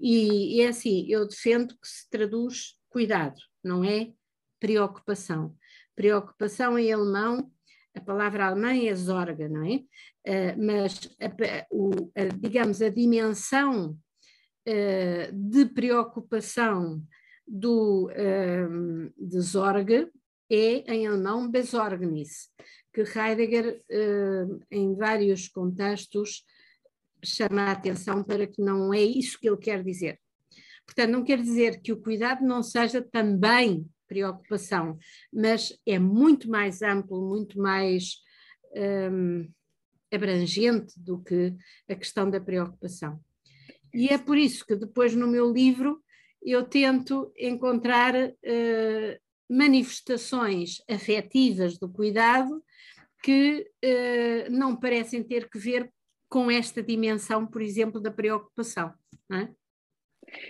E, 0.00 0.56
e 0.56 0.60
é 0.62 0.68
assim, 0.68 1.06
eu 1.08 1.26
defendo 1.26 1.74
que 1.74 1.88
se 1.88 2.08
traduz 2.08 2.74
cuidado, 2.88 3.40
não 3.62 3.84
é 3.84 4.12
preocupação. 4.58 5.54
Preocupação 5.94 6.78
em 6.78 6.92
alemão 6.92 7.52
a 7.98 8.00
palavra 8.00 8.46
alemã 8.46 8.74
é 8.74 8.94
Sorge, 8.94 9.48
não 9.48 9.64
é? 9.64 9.76
Uh, 10.26 10.56
mas, 10.56 11.10
a, 11.20 11.66
o, 11.70 11.90
a, 12.14 12.24
digamos, 12.36 12.80
a 12.80 12.88
dimensão 12.88 13.98
uh, 14.68 15.32
de 15.32 15.66
preocupação 15.66 17.02
do, 17.46 18.08
uh, 18.08 19.12
de 19.16 19.42
Sorge 19.42 20.08
é, 20.50 20.94
em 20.94 21.06
alemão, 21.06 21.50
Besorgnis, 21.50 22.48
que 22.90 23.02
Heidegger, 23.02 23.82
em 24.70 24.96
vários 24.96 25.46
contextos, 25.46 26.42
chama 27.22 27.64
a 27.64 27.72
atenção 27.72 28.24
para 28.24 28.46
que 28.46 28.62
não 28.62 28.94
é 28.94 29.02
isso 29.02 29.38
que 29.38 29.46
ele 29.46 29.58
quer 29.58 29.84
dizer. 29.84 30.18
Portanto, 30.86 31.10
não 31.10 31.22
quer 31.22 31.38
dizer 31.42 31.82
que 31.82 31.92
o 31.92 32.00
cuidado 32.00 32.42
não 32.46 32.62
seja 32.62 33.02
também 33.02 33.86
preocupação, 34.08 34.98
mas 35.32 35.78
é 35.86 35.98
muito 35.98 36.50
mais 36.50 36.82
amplo, 36.82 37.28
muito 37.28 37.60
mais 37.60 38.22
um, 39.12 39.48
abrangente 40.12 40.98
do 40.98 41.22
que 41.22 41.54
a 41.88 41.94
questão 41.94 42.28
da 42.30 42.40
preocupação. 42.40 43.20
E 43.92 44.08
é 44.08 44.18
por 44.18 44.36
isso 44.36 44.66
que 44.66 44.76
depois 44.76 45.14
no 45.14 45.26
meu 45.26 45.52
livro 45.52 46.02
eu 46.42 46.64
tento 46.64 47.32
encontrar 47.36 48.14
uh, 48.14 49.18
manifestações 49.48 50.82
afetivas 50.88 51.78
do 51.78 51.88
cuidado 51.88 52.62
que 53.22 53.68
uh, 53.84 54.50
não 54.50 54.76
parecem 54.76 55.22
ter 55.22 55.48
que 55.50 55.58
ver 55.58 55.90
com 56.28 56.50
esta 56.50 56.82
dimensão, 56.82 57.46
por 57.46 57.62
exemplo, 57.62 58.00
da 58.00 58.10
preocupação. 58.10 58.92
É? 59.32 59.48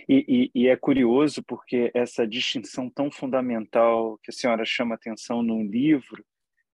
E, 0.09 0.51
e, 0.55 0.63
e, 0.63 0.69
é 0.69 0.77
curioso 0.77 1.43
porque 1.43 1.91
essa 1.95 2.27
distinção 2.27 2.89
tão 2.91 3.11
fundamental 3.11 4.19
que 4.23 4.31
a 4.31 4.35
senhora 4.35 4.65
chama 4.65 4.95
atenção 4.95 5.43
num 5.43 5.65
livro, 5.65 6.25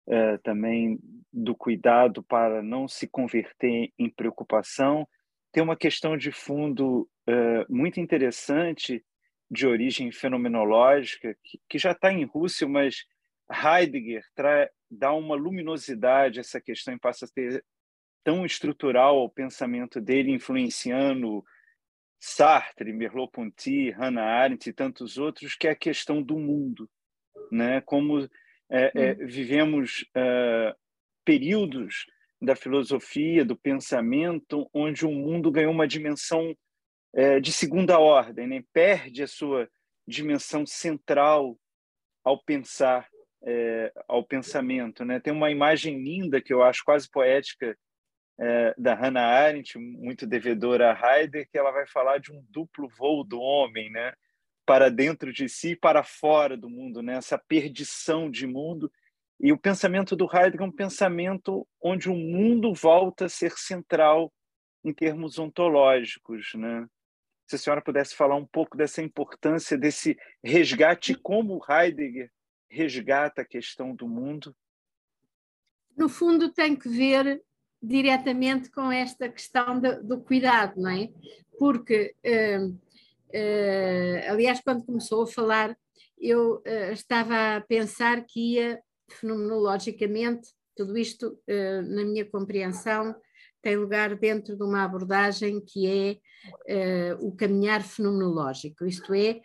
é, 0.07 0.39
também 0.39 0.99
do 1.33 1.55
cuidado 1.55 2.23
para 2.23 2.63
não 2.63 2.87
se 2.87 3.09
converter 3.09 3.91
em 3.99 4.09
preocupação, 4.09 5.07
tem 5.55 5.63
uma 5.63 5.77
questão 5.77 6.17
de 6.17 6.33
fundo 6.33 7.09
uh, 7.29 7.73
muito 7.73 8.01
interessante 8.01 9.05
de 9.49 9.67
origem 9.67 10.11
fenomenológica, 10.11 11.37
que, 11.45 11.61
que 11.69 11.79
já 11.79 11.93
está 11.93 12.13
em 12.13 12.25
Rússia, 12.25 12.67
mas 12.67 13.05
Heidegger 13.49 14.25
dá 14.91 15.13
uma 15.13 15.37
luminosidade 15.37 16.39
a 16.39 16.43
essa 16.43 16.61
questão 16.61 16.95
e 16.95 16.99
passa 16.99 17.27
a 17.27 17.29
ter 17.29 17.65
tão 18.25 18.45
estrutural 18.45 19.17
ao 19.19 19.31
pensamento 19.31 20.01
dele, 20.01 20.33
influenciando 20.33 21.45
Sartre, 22.27 22.91
Merleau-Ponty, 22.91 23.91
Hannah 23.91 24.25
Arendt 24.25 24.71
e 24.71 24.73
tantos 24.73 25.19
outros, 25.19 25.55
que 25.55 25.69
é 25.69 25.73
a 25.73 25.77
questão 25.77 26.23
do 26.23 26.39
mundo, 26.39 26.89
né? 27.53 27.83
Como 27.83 28.19
é, 28.71 28.93
é, 28.95 29.13
hum. 29.13 29.27
vivemos 29.27 30.07
uh, 30.17 30.75
períodos 31.23 32.07
da 32.41 32.57
filosofia, 32.57 33.45
do 33.45 33.55
pensamento, 33.55 34.69
onde 34.73 35.05
o 35.05 35.11
mundo 35.11 35.51
ganhou 35.51 35.71
uma 35.71 35.87
dimensão 35.87 36.57
é, 37.15 37.39
de 37.41 37.53
segunda 37.53 37.99
ordem, 37.99 38.47
né? 38.47 38.65
perde 38.73 39.23
a 39.23 39.27
sua 39.27 39.69
dimensão 40.09 40.65
central 40.65 41.59
ao 42.25 42.43
pensar, 42.43 43.07
é, 43.43 43.93
ao 44.09 44.25
pensamento. 44.25 45.05
Né? 45.05 45.21
Tem 45.21 45.33
uma 45.33 45.51
imagem 45.51 46.03
linda 46.03 46.41
que 46.41 46.55
eu 46.55 46.63
acho 46.63 46.83
quase 46.85 47.09
poética 47.11 47.77
é, 48.39 48.75
da 48.77 48.95
Hannah 48.95 49.27
Arendt, 49.27 49.79
muito 49.79 50.27
devedora 50.27 50.93
a 50.93 51.19
Heidegger, 51.19 51.49
que 51.51 51.59
ela 51.59 51.71
vai 51.71 51.87
falar 51.87 52.19
de 52.19 52.33
um 52.33 52.45
duplo 52.51 52.89
voo 52.89 53.23
do 53.23 53.41
homem, 53.41 53.91
né? 53.91 54.13
para 54.67 54.91
dentro 54.91 55.33
de 55.33 55.49
si 55.49 55.71
e 55.71 55.77
para 55.77 56.03
fora 56.03 56.57
do 56.57 56.69
mundo, 56.69 57.03
né? 57.03 57.17
essa 57.17 57.39
perdição 57.39 58.31
de 58.31 58.47
mundo. 58.47 58.91
E 59.39 59.53
o 59.53 59.59
pensamento 59.59 60.17
do 60.17 60.25
Heidegger 60.25 60.63
é 60.63 60.65
um 60.65 60.73
pensamento 60.73 61.67
onde 61.81 62.09
o 62.09 62.15
mundo 62.15 62.73
volta 62.73 63.27
a 63.27 63.29
ser 63.29 63.53
central 63.53 64.33
em 64.83 64.93
termos 64.93 65.39
ontológicos. 65.39 66.55
Né? 66.55 66.87
Se 67.47 67.57
a 67.57 67.59
senhora 67.59 67.83
pudesse 67.83 68.15
falar 68.17 68.37
um 68.37 68.47
pouco 68.47 68.77
dessa 68.77 69.03
importância, 69.03 69.77
desse 69.77 70.17
resgate, 70.43 71.15
como 71.15 71.63
Heidegger 71.69 72.31
resgata 72.69 73.43
a 73.43 73.47
questão 73.47 73.95
do 73.95 74.09
mundo. 74.09 74.57
No 75.97 76.09
fundo, 76.09 76.51
tem 76.53 76.75
que 76.75 76.89
ver 76.89 77.43
diretamente 77.85 78.71
com 78.71 78.91
esta 78.91 79.29
questão 79.29 79.79
do, 79.79 80.03
do 80.03 80.21
cuidado, 80.21 80.81
não 80.81 80.91
é? 80.91 81.11
Porque, 81.59 82.15
uh, 82.25 82.69
uh, 82.69 84.31
aliás, 84.31 84.61
quando 84.61 84.85
começou 84.85 85.23
a 85.23 85.27
falar, 85.27 85.77
eu 86.19 86.57
uh, 86.57 86.93
estava 86.93 87.57
a 87.57 87.61
pensar 87.61 88.25
que 88.25 88.55
ia 88.55 88.81
fenomenologicamente, 89.11 90.49
tudo 90.75 90.97
isto, 90.97 91.39
na 91.47 92.05
minha 92.05 92.25
compreensão, 92.25 93.15
tem 93.63 93.77
lugar 93.77 94.17
dentro 94.17 94.57
de 94.57 94.63
uma 94.65 94.83
abordagem 94.83 95.61
que 95.61 95.87
é 95.87 97.15
o 97.21 97.31
caminhar 97.31 97.81
fenomenológico, 97.85 98.85
isto 98.85 99.15
é, 99.15 99.41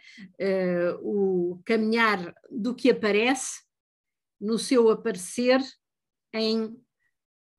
o 1.03 1.61
caminhar 1.63 2.33
do 2.49 2.73
que 2.73 2.89
aparece 2.89 3.61
no 4.41 4.57
seu 4.57 4.89
aparecer 4.89 5.61
em 6.33 6.75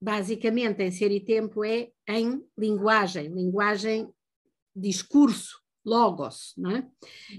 basicamente 0.01 0.81
em 0.81 0.91
ser 0.91 1.11
e 1.11 1.19
tempo 1.19 1.63
é 1.63 1.89
em 2.07 2.43
linguagem, 2.57 3.27
linguagem, 3.29 4.09
discurso, 4.75 5.61
logos. 5.85 6.53
Não 6.57 6.71
é? 6.71 6.87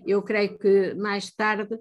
Eu 0.06 0.22
creio 0.22 0.56
que 0.58 0.94
mais 0.94 1.30
tarde 1.34 1.76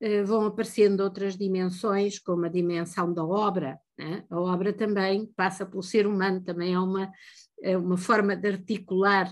eh, 0.00 0.22
vão 0.22 0.46
aparecendo 0.46 1.00
outras 1.00 1.36
dimensões, 1.36 2.18
como 2.18 2.46
a 2.46 2.48
dimensão 2.48 3.12
da 3.12 3.24
obra. 3.24 3.78
É? 3.98 4.24
A 4.30 4.40
obra 4.40 4.72
também 4.72 5.26
passa 5.36 5.66
pelo 5.66 5.82
ser 5.82 6.06
humano, 6.06 6.42
também 6.42 6.72
é 6.72 6.78
uma, 6.78 7.12
é 7.62 7.76
uma 7.76 7.98
forma 7.98 8.34
de 8.34 8.48
articular 8.48 9.30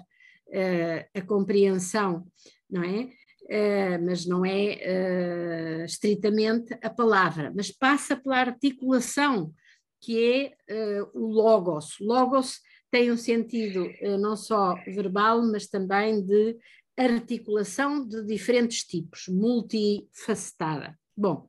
eh, 0.53 1.09
a 1.15 1.23
compreensão, 1.23 2.27
não 2.69 2.83
é? 2.83 3.11
Uh, 3.51 4.07
mas 4.07 4.27
não 4.27 4.45
é 4.45 5.81
uh, 5.81 5.85
estritamente 5.85 6.73
a 6.81 6.89
palavra, 6.89 7.53
mas 7.53 7.73
passa 7.73 8.15
pela 8.15 8.37
articulação 8.37 9.53
que 10.01 10.55
é 10.69 11.03
uh, 11.03 11.11
o 11.15 11.27
logos. 11.27 11.97
Logos 12.01 12.61
tem 12.91 13.13
um 13.13 13.17
sentido 13.17 13.87
uh, 14.03 14.19
não 14.19 14.37
só 14.37 14.75
verbal, 14.87 15.43
mas 15.43 15.67
também 15.67 16.25
de 16.25 16.57
articulação 16.97 18.07
de 18.07 18.25
diferentes 18.25 18.85
tipos, 18.85 19.29
multifacetada. 19.29 20.99
Bom, 21.17 21.49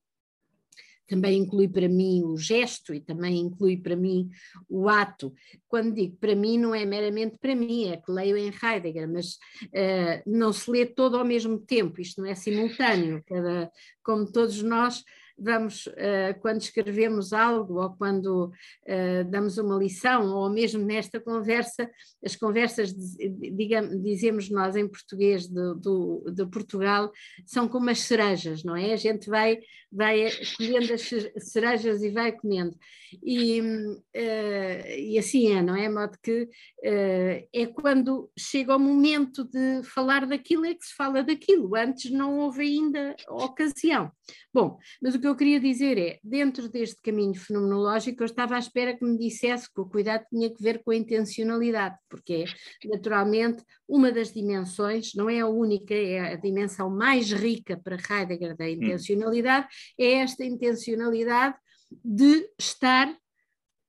também 1.12 1.40
inclui 1.40 1.68
para 1.68 1.90
mim 1.90 2.24
o 2.24 2.38
gesto 2.38 2.94
e 2.94 3.02
também 3.02 3.38
inclui 3.38 3.76
para 3.76 3.98
mim 3.98 4.30
o 4.70 4.88
ato. 4.88 5.34
Quando 5.68 5.94
digo 5.94 6.16
para 6.16 6.34
mim, 6.34 6.58
não 6.58 6.74
é 6.74 6.86
meramente 6.86 7.38
para 7.38 7.54
mim, 7.54 7.90
é 7.90 7.98
que 7.98 8.10
leio 8.10 8.38
em 8.38 8.50
Heidegger, 8.50 9.10
mas 9.12 9.34
uh, 9.34 10.24
não 10.26 10.54
se 10.54 10.72
lê 10.72 10.86
todo 10.86 11.18
ao 11.18 11.26
mesmo 11.26 11.60
tempo, 11.60 12.00
isto 12.00 12.22
não 12.22 12.30
é 12.30 12.34
simultâneo, 12.34 13.22
cada, 13.28 13.70
como 14.02 14.32
todos 14.32 14.62
nós 14.62 15.04
vamos, 15.38 15.88
uh, 15.88 16.40
quando 16.42 16.62
escrevemos 16.62 17.34
algo 17.34 17.82
ou 17.82 17.90
quando 17.92 18.46
uh, 18.46 19.30
damos 19.30 19.58
uma 19.58 19.78
lição, 19.78 20.34
ou 20.34 20.50
mesmo 20.50 20.84
nesta 20.84 21.20
conversa, 21.20 21.90
as 22.24 22.36
conversas, 22.36 22.94
digamos, 22.94 24.02
dizemos 24.02 24.50
nós 24.50 24.76
em 24.76 24.88
português 24.88 25.48
de, 25.48 25.76
do, 25.76 26.24
de 26.34 26.46
Portugal, 26.46 27.12
são 27.46 27.68
como 27.68 27.90
as 27.90 28.00
cerejas, 28.02 28.64
não 28.64 28.76
é? 28.76 28.94
A 28.94 28.98
gente 28.98 29.30
vai, 29.30 29.60
vai 29.92 30.30
colhendo 30.58 30.94
as 30.94 31.10
cerejas 31.40 32.04
e 32.04 32.10
vai 32.10 32.32
comendo. 32.32 32.76
E, 33.24 33.62
uh, 33.62 34.88
e 34.98 35.18
assim 35.18 35.54
é, 35.54 35.62
não 35.62 35.76
é? 35.76 35.90
Modo 35.90 36.18
que 36.22 36.48
é 36.84 37.68
quando 37.68 38.32
chega 38.38 38.76
o 38.76 38.80
momento 38.80 39.44
de 39.44 39.84
falar 39.84 40.26
daquilo 40.26 40.66
é 40.66 40.74
que 40.74 40.86
se 40.86 40.96
fala 40.96 41.24
daquilo, 41.24 41.76
antes 41.76 42.12
não 42.12 42.40
houve 42.40 42.62
ainda 42.62 43.16
ocasião. 43.28 44.12
Bom, 44.54 44.78
mas 45.02 45.16
o 45.16 45.20
que 45.20 45.28
eu 45.28 45.36
queria 45.36 45.62
dizer 45.62 45.98
é, 45.98 46.20
dentro 46.22 46.68
deste 46.68 47.02
caminho 47.02 47.34
fenomenológico, 47.34 48.22
eu 48.22 48.26
estava 48.26 48.56
à 48.56 48.60
espera 48.60 48.96
que 48.96 49.06
me 49.06 49.18
dissesse 49.18 49.72
que 49.74 49.80
o 49.80 49.86
cuidado 49.86 50.26
tinha 50.30 50.54
que 50.54 50.62
ver 50.62 50.84
com 50.84 50.92
a 50.92 50.96
intencionalidade, 50.96 51.96
porque 52.10 52.44
é 52.84 52.88
naturalmente 52.90 53.64
uma 53.88 54.12
das 54.12 54.34
dimensões, 54.34 55.14
não 55.16 55.30
é 55.30 55.40
a 55.40 55.48
única, 55.48 55.94
é 55.94 56.34
a 56.34 56.36
dimensão 56.36 56.90
mais 56.90 57.32
rica 57.32 57.80
para 57.82 57.96
Heidegger 57.96 58.58
da 58.58 58.66
hum. 58.66 58.70
intencionalidade, 58.70 59.68
é 59.98 60.14
esta 60.16 60.44
intencionalidade 60.44 61.56
de 62.04 62.50
estar 62.60 63.16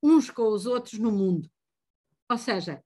uns 0.01 0.29
com 0.29 0.47
os 0.47 0.65
outros 0.65 0.97
no 0.97 1.11
mundo. 1.11 1.49
Ou 2.29 2.37
seja, 2.37 2.81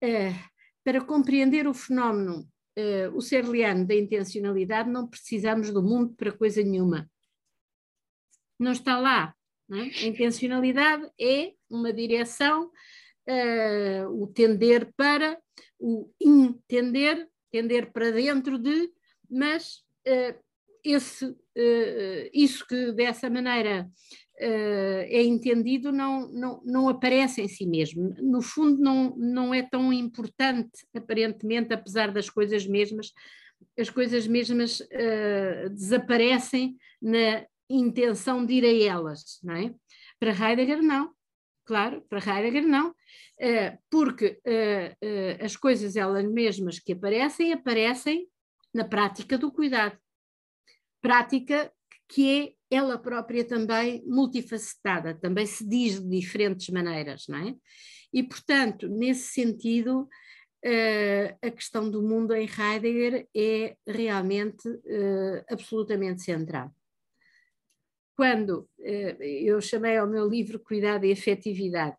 eh, 0.00 0.34
para 0.82 1.00
compreender 1.00 1.66
o 1.66 1.74
fenómeno 1.74 2.48
uh, 2.78 3.16
o 3.16 3.20
serliano 3.20 3.86
da 3.86 3.94
intencionalidade, 3.94 4.90
não 4.90 5.06
precisamos 5.06 5.70
do 5.70 5.82
mundo 5.82 6.14
para 6.14 6.32
coisa 6.32 6.62
nenhuma. 6.62 7.10
Não 8.58 8.72
está 8.72 8.98
lá. 8.98 9.34
Não 9.68 9.78
é? 9.78 9.82
A 9.82 10.06
intencionalidade 10.06 11.08
é 11.18 11.52
uma 11.70 11.92
direção, 11.92 12.70
uh, 13.28 14.22
o 14.22 14.26
tender 14.26 14.92
para, 14.96 15.38
o 15.78 16.10
entender, 16.20 17.28
tender 17.50 17.92
para 17.92 18.10
dentro 18.10 18.58
de, 18.58 18.90
mas 19.30 19.82
uh, 20.06 20.44
esse, 20.84 21.34
isso 22.30 22.66
que 22.66 22.92
dessa 22.92 23.30
maneira 23.30 23.88
é 24.36 25.22
entendido 25.22 25.92
não, 25.92 26.28
não, 26.28 26.62
não 26.64 26.88
aparece 26.88 27.40
em 27.40 27.48
si 27.48 27.66
mesmo. 27.66 28.14
No 28.20 28.42
fundo, 28.42 28.80
não, 28.80 29.14
não 29.16 29.54
é 29.54 29.62
tão 29.62 29.92
importante, 29.92 30.86
aparentemente, 30.94 31.72
apesar 31.72 32.10
das 32.10 32.28
coisas 32.28 32.66
mesmas, 32.66 33.12
as 33.78 33.90
coisas 33.90 34.26
mesmas 34.26 34.80
uh, 34.80 35.70
desaparecem 35.70 36.76
na 37.00 37.46
intenção 37.68 38.44
de 38.44 38.54
ir 38.54 38.64
a 38.64 38.92
elas, 38.92 39.38
não 39.42 39.54
é? 39.54 39.74
Para 40.18 40.30
Heidegger, 40.30 40.82
não. 40.82 41.12
Claro, 41.64 42.04
para 42.08 42.18
Heidegger, 42.18 42.66
não. 42.66 42.90
Uh, 42.90 43.78
porque 43.90 44.40
as 45.40 45.56
coisas 45.56 45.96
elas 45.96 46.24
mesmas 46.24 46.78
que 46.78 46.92
aparecem, 46.92 47.52
aparecem 47.52 48.28
na 48.72 48.84
prática 48.84 49.38
do 49.38 49.52
cuidado. 49.52 49.96
Prática 51.00 51.72
que 52.08 52.30
é 52.30 52.52
ela 52.70 52.98
própria 52.98 53.44
também 53.44 54.02
multifacetada, 54.06 55.14
também 55.14 55.46
se 55.46 55.66
diz 55.66 56.00
de 56.00 56.08
diferentes 56.08 56.68
maneiras, 56.70 57.24
não 57.28 57.38
é? 57.38 57.54
E, 58.12 58.22
portanto, 58.22 58.88
nesse 58.88 59.32
sentido, 59.32 60.02
uh, 60.02 61.38
a 61.42 61.50
questão 61.50 61.90
do 61.90 62.02
mundo 62.02 62.32
em 62.34 62.48
Heidegger 62.48 63.28
é 63.34 63.76
realmente 63.86 64.68
uh, 64.68 65.44
absolutamente 65.50 66.22
central. 66.22 66.70
Quando 68.16 68.68
uh, 68.78 69.22
eu 69.22 69.60
chamei 69.60 69.96
ao 69.96 70.08
meu 70.08 70.28
livro 70.28 70.60
Cuidado 70.60 71.04
e 71.04 71.12
Afetividade, 71.12 71.96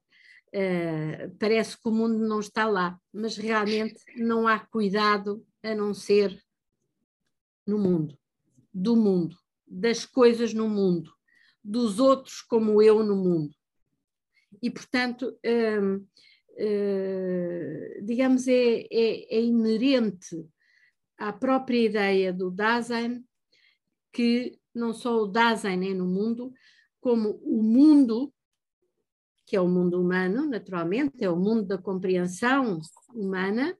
parece 1.38 1.76
que 1.76 1.90
o 1.90 1.92
mundo 1.92 2.18
não 2.18 2.40
está 2.40 2.66
lá, 2.66 2.98
mas 3.12 3.36
realmente 3.36 4.00
não 4.16 4.48
há 4.48 4.58
cuidado 4.58 5.46
a 5.62 5.76
não 5.76 5.94
ser 5.94 6.42
no 7.68 7.78
mundo, 7.78 8.18
do 8.74 8.96
mundo 8.96 9.36
das 9.68 10.06
coisas 10.06 10.54
no 10.54 10.70
mundo, 10.70 11.12
dos 11.64 12.00
outros 12.00 12.42
como 12.42 12.82
eu 12.82 13.04
no 13.04 13.16
mundo. 13.16 13.56
E, 14.62 14.70
portanto, 14.70 15.38
hum, 15.82 16.06
digamos, 18.04 18.48
é, 18.48 18.82
é, 18.92 19.36
é 19.36 19.42
inerente 19.42 20.48
à 21.18 21.34
própria 21.34 21.80
ideia 21.80 22.32
do 22.32 22.50
Dasein, 22.50 23.26
que 24.12 24.58
não 24.74 24.94
só 24.94 25.24
o 25.24 25.28
Dasein 25.28 25.90
é 25.90 25.94
no 25.94 26.06
mundo, 26.06 26.54
como 27.00 27.40
o 27.44 27.62
mundo, 27.62 28.34
que 29.46 29.56
é 29.56 29.62
o 29.62 29.68
mundo 29.68 30.02
humano, 30.02 30.48
naturalmente, 30.48 31.24
é 31.24 31.30
o 31.30 31.36
mundo 31.36 31.66
da 31.66 31.78
compreensão 31.78 32.80
humana, 33.14 33.78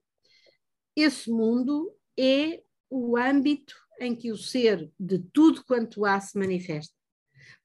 esse 0.96 1.30
mundo 1.30 1.94
é 2.18 2.64
o 2.90 3.18
âmbito 3.18 3.76
em 4.00 4.16
que 4.16 4.32
o 4.32 4.38
ser 4.38 4.92
de 5.00 5.20
tudo 5.20 5.64
quanto 5.66 6.06
há 6.06 6.20
se 6.20 6.38
manifesta. 6.38 6.94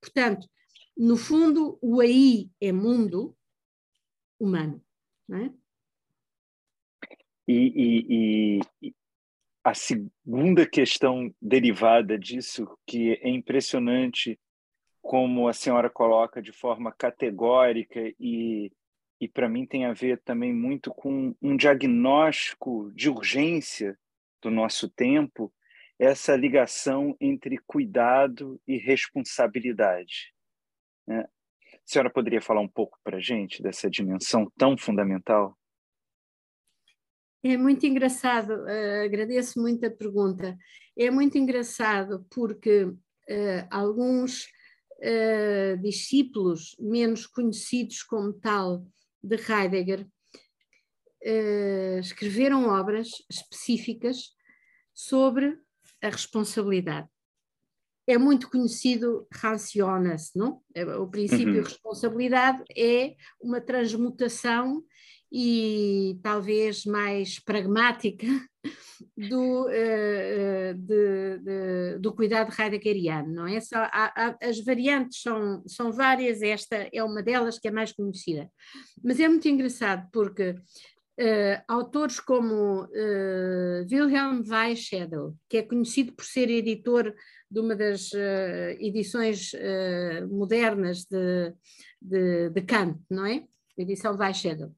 Portanto, 0.01 0.49
no 0.97 1.17
fundo, 1.17 1.79
o 1.81 2.01
aí 2.01 2.51
é 2.61 2.73
mundo 2.73 3.37
humano. 4.39 4.83
Não 5.29 5.39
é? 5.39 5.53
e, 7.51 7.73
e, 8.09 8.61
e, 8.81 8.95
a 9.65 9.75
segunda 9.75 10.67
questão 10.67 11.35
derivada 11.41 12.19
disso, 12.19 12.67
que 12.87 13.15
é 13.23 13.29
impressionante 13.29 14.39
como 15.03 15.49
a 15.49 15.53
senhora 15.53 15.91
coloca 15.91 16.41
de 16.41 16.53
forma 16.53 16.93
categórica 16.93 18.01
e, 18.19 18.73
e 19.21 19.29
para 19.29 19.49
mim 19.49 19.67
tem 19.67 19.85
a 19.85 19.93
ver 19.93 20.21
também 20.23 20.53
muito 20.53 20.91
com 20.91 21.35
um 21.43 21.57
diagnóstico 21.57 22.91
de 22.95 23.11
urgência 23.11 23.99
do 24.41 24.51
nosso 24.51 24.89
tempo, 24.89 25.53
essa 26.01 26.35
ligação 26.35 27.15
entre 27.21 27.59
cuidado 27.59 28.59
e 28.67 28.79
responsabilidade. 28.79 30.33
Né? 31.07 31.21
A 31.21 31.79
senhora 31.85 32.09
poderia 32.09 32.41
falar 32.41 32.63
um 32.63 32.69
pouco 32.69 32.99
para 33.05 33.19
a 33.19 33.21
gente 33.21 33.63
dessa 33.63 33.91
dimensão 33.91 34.51
tão 34.57 34.79
fundamental? 34.79 35.55
É 37.45 37.55
muito 37.55 37.85
engraçado, 37.85 38.65
uh, 38.65 39.05
agradeço 39.05 39.61
muito 39.61 39.85
a 39.85 39.91
pergunta. 39.91 40.57
É 40.97 41.11
muito 41.11 41.37
engraçado 41.37 42.27
porque 42.31 42.85
uh, 42.85 42.97
alguns 43.71 44.45
uh, 44.45 45.77
discípulos 45.83 46.75
menos 46.81 47.27
conhecidos 47.27 48.03
como 48.03 48.33
tal 48.33 48.87
de 49.23 49.37
Heidegger 49.37 50.07
escreveram 52.01 52.69
obras 52.69 53.11
específicas 53.29 54.35
sobre 54.95 55.61
a 56.03 56.09
responsabilidade. 56.09 57.09
É 58.07 58.19
muito 58.19 58.51
conhecido 58.51 59.27
Racionas, 59.33 60.31
não? 60.35 60.61
O 61.01 61.07
princípio 61.07 61.49
uhum. 61.49 61.63
de 61.63 61.69
responsabilidade 61.69 62.65
é 62.77 63.15
uma 63.41 63.61
transmutação 63.61 64.83
e 65.33 66.19
talvez 66.23 66.85
mais 66.85 67.39
pragmática 67.39 68.27
do, 69.17 69.67
uh, 69.67 70.75
de, 70.75 71.39
de, 71.39 71.99
do 72.01 72.13
cuidado 72.13 72.53
heideggeriano, 72.59 73.33
não 73.33 73.47
é? 73.47 73.61
Só, 73.61 73.79
há, 73.79 74.13
há, 74.17 74.37
as 74.43 74.59
variantes 74.65 75.23
são, 75.23 75.63
são 75.67 75.93
várias, 75.93 76.43
esta 76.43 76.89
é 76.93 77.05
uma 77.05 77.23
delas 77.23 77.59
que 77.59 77.69
é 77.69 77.71
mais 77.71 77.93
conhecida. 77.93 78.51
Mas 79.05 79.21
é 79.21 79.29
muito 79.29 79.47
engraçado 79.47 80.09
porque 80.13 80.57
uh, 81.21 81.63
autores 81.69 82.19
como 82.19 82.85
uh, 82.85 83.87
Wilhelm 83.91 84.43
Weichedel, 84.49 85.35
que 85.49 85.59
é 85.59 85.63
conhecido 85.63 86.13
por 86.13 86.25
ser 86.25 86.51
editor 86.51 87.15
de 87.51 87.61
uma 87.61 87.75
das 87.75 88.13
edições 88.79 89.51
modernas 90.31 91.05
de, 91.05 91.53
de, 92.01 92.49
de 92.51 92.63
Kant, 92.63 92.97
não 93.11 93.27
é? 93.27 93.45
edição 93.77 94.17
Weichedel 94.17 94.73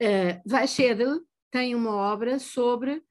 Uh, 0.00 1.26
tem 1.50 1.74
uma 1.74 1.90
obra 1.90 2.38
sobre, 2.38 3.02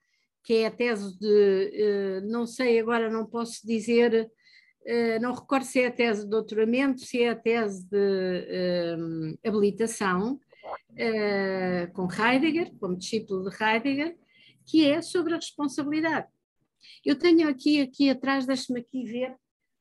que 0.44 0.54
é 0.54 0.68
a 0.68 0.72
tese 0.72 1.20
de, 1.20 2.22
uh, 2.24 2.30
não 2.30 2.46
sei 2.46 2.80
agora, 2.80 3.10
não 3.10 3.26
posso 3.26 3.66
dizer, 3.68 4.32
uh, 4.86 5.22
não 5.22 5.34
recordo 5.34 5.66
se 5.66 5.82
é 5.82 5.88
a 5.88 5.92
tese 5.92 6.24
de 6.24 6.30
doutoramento, 6.30 7.02
se 7.02 7.22
é 7.22 7.30
a 7.30 7.36
tese 7.36 7.86
de 7.90 9.38
habilitação, 9.46 10.40
com 11.94 12.08
Heidegger, 12.12 12.74
como 12.80 12.98
discípulo 12.98 13.50
de 13.50 13.64
Heidegger, 13.64 14.18
que 14.66 14.90
é 14.90 15.02
sobre 15.02 15.34
a 15.34 15.38
responsabilidade. 15.38 16.28
Eu 17.06 17.18
tenho 17.18 17.48
aqui, 17.48 17.82
aqui 17.82 18.10
atrás, 18.10 18.46
deixe-me 18.46 18.80
aqui 18.80 19.04
ver, 19.04 19.36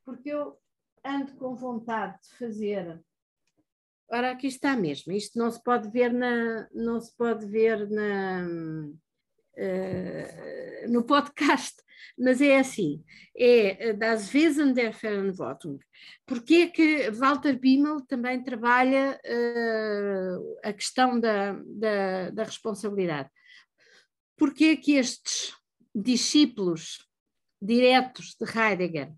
porque 0.05 0.31
eu 0.31 0.57
ando 1.05 1.35
com 1.37 1.55
vontade 1.55 2.18
de 2.22 2.37
fazer 2.38 3.01
Ora, 4.09 4.31
aqui 4.31 4.46
está 4.46 4.77
mesmo. 4.77 5.12
Isto 5.12 5.38
não 5.38 5.51
se 5.51 5.61
pode 5.62 5.90
ver 5.90 6.12
na, 6.12 6.68
não 6.72 7.01
se 7.01 7.14
pode 7.16 7.44
ver 7.46 7.90
na, 7.90 8.46
uh, 9.58 10.90
no 10.90 11.04
podcast, 11.04 11.76
mas 12.18 12.40
é 12.40 12.58
assim. 12.58 13.02
É 13.36 13.92
das 13.92 14.32
Wesen 14.32 14.72
der 14.72 14.92
Verantwortung. 14.92 15.78
Porquê 16.26 16.54
é 16.54 16.66
que 16.68 17.10
Walter 17.10 17.58
Bimmel 17.58 18.00
também 18.06 18.42
trabalha 18.42 19.20
uh, 19.24 20.58
a 20.64 20.72
questão 20.72 21.20
da, 21.20 21.52
da, 21.66 22.30
da 22.30 22.44
responsabilidade? 22.44 23.28
Porquê 24.36 24.64
é 24.66 24.76
que 24.76 24.92
estes 24.92 25.54
discípulos 25.94 27.06
diretos 27.60 28.36
de 28.38 28.46
Heidegger 28.46 29.12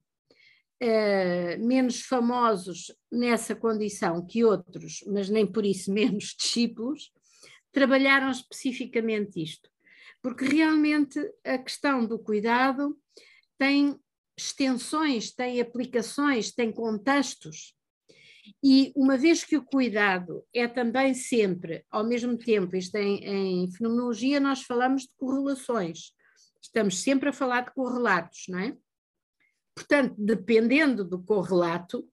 uh, 0.82 1.66
menos 1.66 2.02
famosos 2.02 2.92
nessa 3.10 3.54
condição 3.54 4.24
que 4.24 4.44
outros, 4.44 5.04
mas 5.06 5.28
nem 5.28 5.46
por 5.46 5.64
isso 5.64 5.92
menos 5.92 6.34
discípulos, 6.38 7.12
trabalharam 7.72 8.30
especificamente 8.30 9.42
isto. 9.42 9.68
Porque 10.22 10.44
realmente 10.44 11.18
a 11.44 11.58
questão 11.58 12.04
do 12.04 12.18
cuidado 12.18 12.98
tem 13.58 13.98
extensões, 14.36 15.32
tem 15.32 15.60
aplicações, 15.60 16.52
tem 16.52 16.72
contextos. 16.72 17.74
E 18.62 18.92
uma 18.96 19.16
vez 19.16 19.44
que 19.44 19.56
o 19.56 19.64
cuidado 19.64 20.44
é 20.54 20.66
também 20.66 21.12
sempre, 21.12 21.84
ao 21.90 22.04
mesmo 22.04 22.36
tempo, 22.36 22.76
isto 22.76 22.96
em, 22.96 23.24
em 23.24 23.70
fenomenologia 23.72 24.40
nós 24.40 24.62
falamos 24.62 25.02
de 25.02 25.10
correlações, 25.16 26.12
estamos 26.60 27.02
sempre 27.02 27.28
a 27.28 27.32
falar 27.32 27.62
de 27.62 27.72
correlatos, 27.72 28.44
não 28.48 28.58
é? 28.58 28.76
Portanto, 29.74 30.14
dependendo 30.18 31.04
do 31.04 31.22
correlato, 31.22 32.08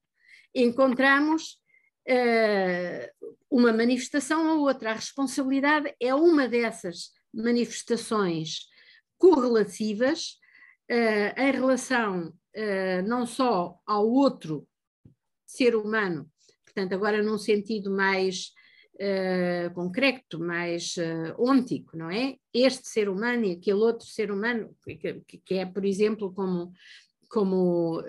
encontramos 0.53 1.57
uh, 2.07 3.29
uma 3.49 3.73
manifestação 3.73 4.57
ou 4.57 4.67
outra. 4.67 4.91
A 4.91 4.95
responsabilidade 4.95 5.93
é 5.99 6.13
uma 6.13 6.47
dessas 6.47 7.11
manifestações 7.35 8.67
correlativas 9.17 10.37
uh, 10.91 11.41
em 11.41 11.51
relação 11.51 12.29
uh, 12.29 13.07
não 13.07 13.25
só 13.25 13.77
ao 13.85 14.07
outro 14.07 14.67
ser 15.45 15.75
humano, 15.75 16.29
portanto, 16.65 16.93
agora 16.93 17.23
num 17.23 17.37
sentido 17.37 17.91
mais 17.91 18.51
uh, 18.95 19.73
concreto, 19.73 20.39
mais 20.39 20.95
ôntico, 21.37 21.97
não 21.97 22.09
é? 22.09 22.35
Este 22.53 22.87
ser 22.87 23.09
humano 23.09 23.45
e 23.45 23.51
aquele 23.53 23.79
outro 23.79 24.05
ser 24.05 24.31
humano, 24.31 24.75
que, 24.83 25.39
que 25.45 25.55
é, 25.55 25.65
por 25.65 25.85
exemplo, 25.85 26.33
como 26.33 26.71
como 27.27 28.01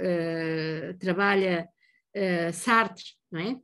trabalha 1.01 1.69
Sartre, 2.53 3.05
não 3.33 3.41
é? 3.41 3.61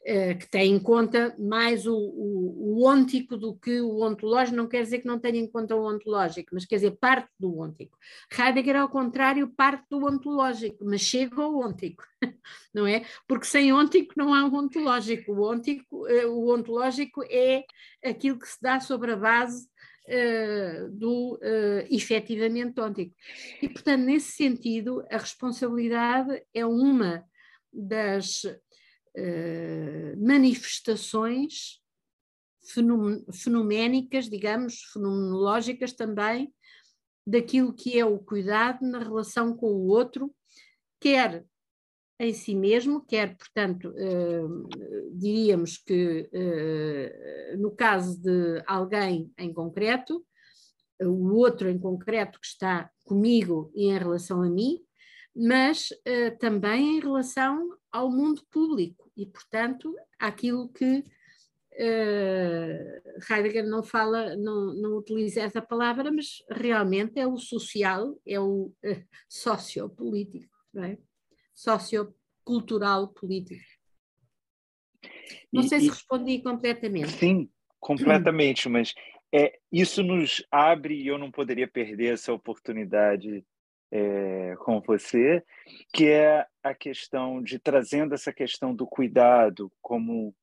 Uh, 0.00 0.38
que 0.38 0.48
tem 0.50 0.74
em 0.74 0.78
conta 0.78 1.34
mais 1.38 1.86
o, 1.86 1.94
o, 1.94 2.82
o 2.82 3.36
do 3.36 3.54
que 3.54 3.80
o 3.80 4.02
ontológico, 4.02 4.56
não 4.56 4.66
quer 4.66 4.82
dizer 4.82 5.00
que 5.00 5.06
não 5.06 5.18
tenha 5.18 5.38
em 5.38 5.46
conta 5.46 5.76
o 5.76 5.86
ontológico, 5.86 6.50
mas 6.54 6.64
quer 6.64 6.76
dizer 6.76 6.92
parte 6.92 7.28
do 7.38 7.58
ôntico. 7.58 7.98
Heidegger, 8.36 8.76
ao 8.76 8.88
contrário, 8.88 9.48
parte 9.48 9.84
do 9.90 10.06
ontológico, 10.06 10.84
mas 10.84 11.02
chega 11.02 11.42
ao 11.42 11.54
ôntico, 11.54 12.02
não 12.72 12.86
é? 12.86 13.04
Porque 13.28 13.46
sem 13.46 13.72
ôntico 13.72 14.14
não 14.16 14.32
há 14.32 14.44
um 14.44 14.54
ontológico. 14.54 15.32
O, 15.32 15.42
ôntico, 15.42 16.06
o 16.28 16.52
ontológico 16.52 17.22
é 17.28 17.64
aquilo 18.04 18.38
que 18.38 18.48
se 18.48 18.60
dá 18.60 18.80
sobre 18.80 19.12
a 19.12 19.16
base 19.16 19.68
uh, 20.10 20.90
do 20.90 21.34
uh, 21.34 21.86
efetivamente 21.90 22.80
óntico. 22.80 23.14
E, 23.62 23.68
portanto, 23.68 24.02
nesse 24.02 24.32
sentido, 24.32 25.04
a 25.10 25.18
responsabilidade 25.18 26.42
é 26.52 26.66
uma 26.66 27.24
das 27.72 28.42
uh, 29.16 30.26
manifestações 30.26 31.80
fenoménicas, 33.32 34.28
digamos, 34.28 34.82
fenomenológicas 34.92 35.92
também, 35.92 36.52
daquilo 37.26 37.72
que 37.72 37.98
é 37.98 38.04
o 38.04 38.18
cuidado 38.18 38.84
na 38.84 38.98
relação 38.98 39.56
com 39.56 39.66
o 39.66 39.86
outro, 39.86 40.34
quer 41.00 41.44
em 42.18 42.34
si 42.34 42.54
mesmo, 42.54 43.00
quer, 43.00 43.34
portanto, 43.34 43.94
eh, 43.96 44.42
diríamos 45.14 45.78
que 45.78 46.28
eh, 46.30 47.56
no 47.58 47.70
caso 47.70 48.20
de 48.20 48.62
alguém 48.66 49.32
em 49.38 49.54
concreto, 49.54 50.22
o 51.00 51.34
outro 51.34 51.70
em 51.70 51.78
concreto 51.78 52.38
que 52.38 52.46
está 52.46 52.90
comigo 53.04 53.72
e 53.74 53.86
em 53.86 53.96
relação 53.96 54.42
a 54.42 54.50
mim, 54.50 54.84
mas 55.34 55.88
eh, 56.04 56.30
também 56.30 56.96
em 56.96 57.00
relação 57.00 57.76
ao 57.90 58.10
mundo 58.10 58.42
público 58.50 59.10
e, 59.16 59.26
portanto, 59.26 59.94
àquilo 60.18 60.68
que 60.68 61.04
Uh, 61.72 63.32
Heidegger 63.32 63.64
não 63.64 63.82
fala, 63.82 64.36
não, 64.36 64.74
não 64.74 64.98
utiliza 64.98 65.40
essa 65.40 65.62
palavra, 65.62 66.10
mas 66.10 66.44
realmente 66.50 67.18
é 67.18 67.26
o 67.26 67.38
social, 67.38 68.20
é 68.26 68.38
o 68.38 68.64
uh, 68.84 69.04
sociopolítico, 69.28 70.52
não 70.74 70.84
é? 70.84 70.98
sociocultural 71.54 73.08
político. 73.08 73.64
Não 75.52 75.62
e, 75.62 75.68
sei 75.68 75.80
se 75.80 75.88
respondi 75.88 76.42
completamente. 76.42 77.12
Sim, 77.12 77.50
completamente, 77.78 78.68
mas 78.68 78.92
é, 79.32 79.58
isso 79.70 80.02
nos 80.02 80.44
abre, 80.50 80.94
e 80.94 81.06
eu 81.06 81.18
não 81.18 81.30
poderia 81.30 81.68
perder 81.68 82.14
essa 82.14 82.32
oportunidade 82.32 83.44
é, 83.92 84.54
com 84.60 84.80
você, 84.80 85.44
que 85.92 86.06
é 86.06 86.46
a 86.62 86.74
questão 86.74 87.42
de 87.42 87.58
trazendo 87.58 88.14
essa 88.14 88.32
questão 88.32 88.74
do 88.74 88.86
cuidado 88.86 89.72
como 89.80 90.34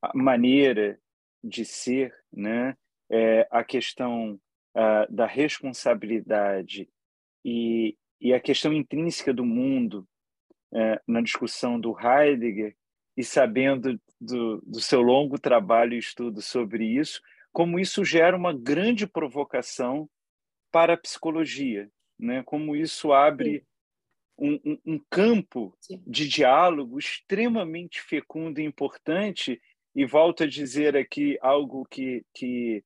a 0.00 0.16
maneira 0.16 0.98
de 1.42 1.64
ser, 1.64 2.14
né? 2.32 2.76
É, 3.10 3.48
a 3.50 3.64
questão 3.64 4.38
da 5.10 5.26
responsabilidade 5.26 6.88
e, 7.44 7.96
e 8.20 8.32
a 8.32 8.40
questão 8.40 8.72
intrínseca 8.72 9.32
do 9.32 9.44
mundo 9.44 10.06
uh, 10.72 11.00
na 11.06 11.20
discussão 11.20 11.80
do 11.80 11.96
Heidegger 11.98 12.76
e 13.16 13.24
sabendo 13.24 14.00
do, 14.20 14.60
do 14.60 14.80
seu 14.80 15.00
longo 15.00 15.38
trabalho 15.38 15.94
e 15.94 15.98
estudo 15.98 16.40
sobre 16.40 16.84
isso, 16.84 17.20
como 17.52 17.78
isso 17.78 18.04
gera 18.04 18.36
uma 18.36 18.52
grande 18.52 19.06
provocação 19.06 20.08
para 20.70 20.94
a 20.94 20.98
psicologia, 20.98 21.90
né? 22.18 22.42
como 22.44 22.74
isso 22.74 23.12
abre 23.12 23.64
um, 24.38 24.54
um, 24.64 24.78
um, 24.86 25.00
campo 25.10 25.76
Sim. 25.80 26.02
de 26.06 26.28
diálogo 26.28 26.98
extremamente 26.98 28.00
fecundo 28.00 28.60
e 28.60 28.64
importante, 28.64 29.60
e 29.94 30.04
volto 30.06 30.44
a 30.44 30.46
dizer 30.46 30.96
aqui 30.96 31.36
algo 31.40 31.84
que, 31.90 32.24
que, 32.32 32.84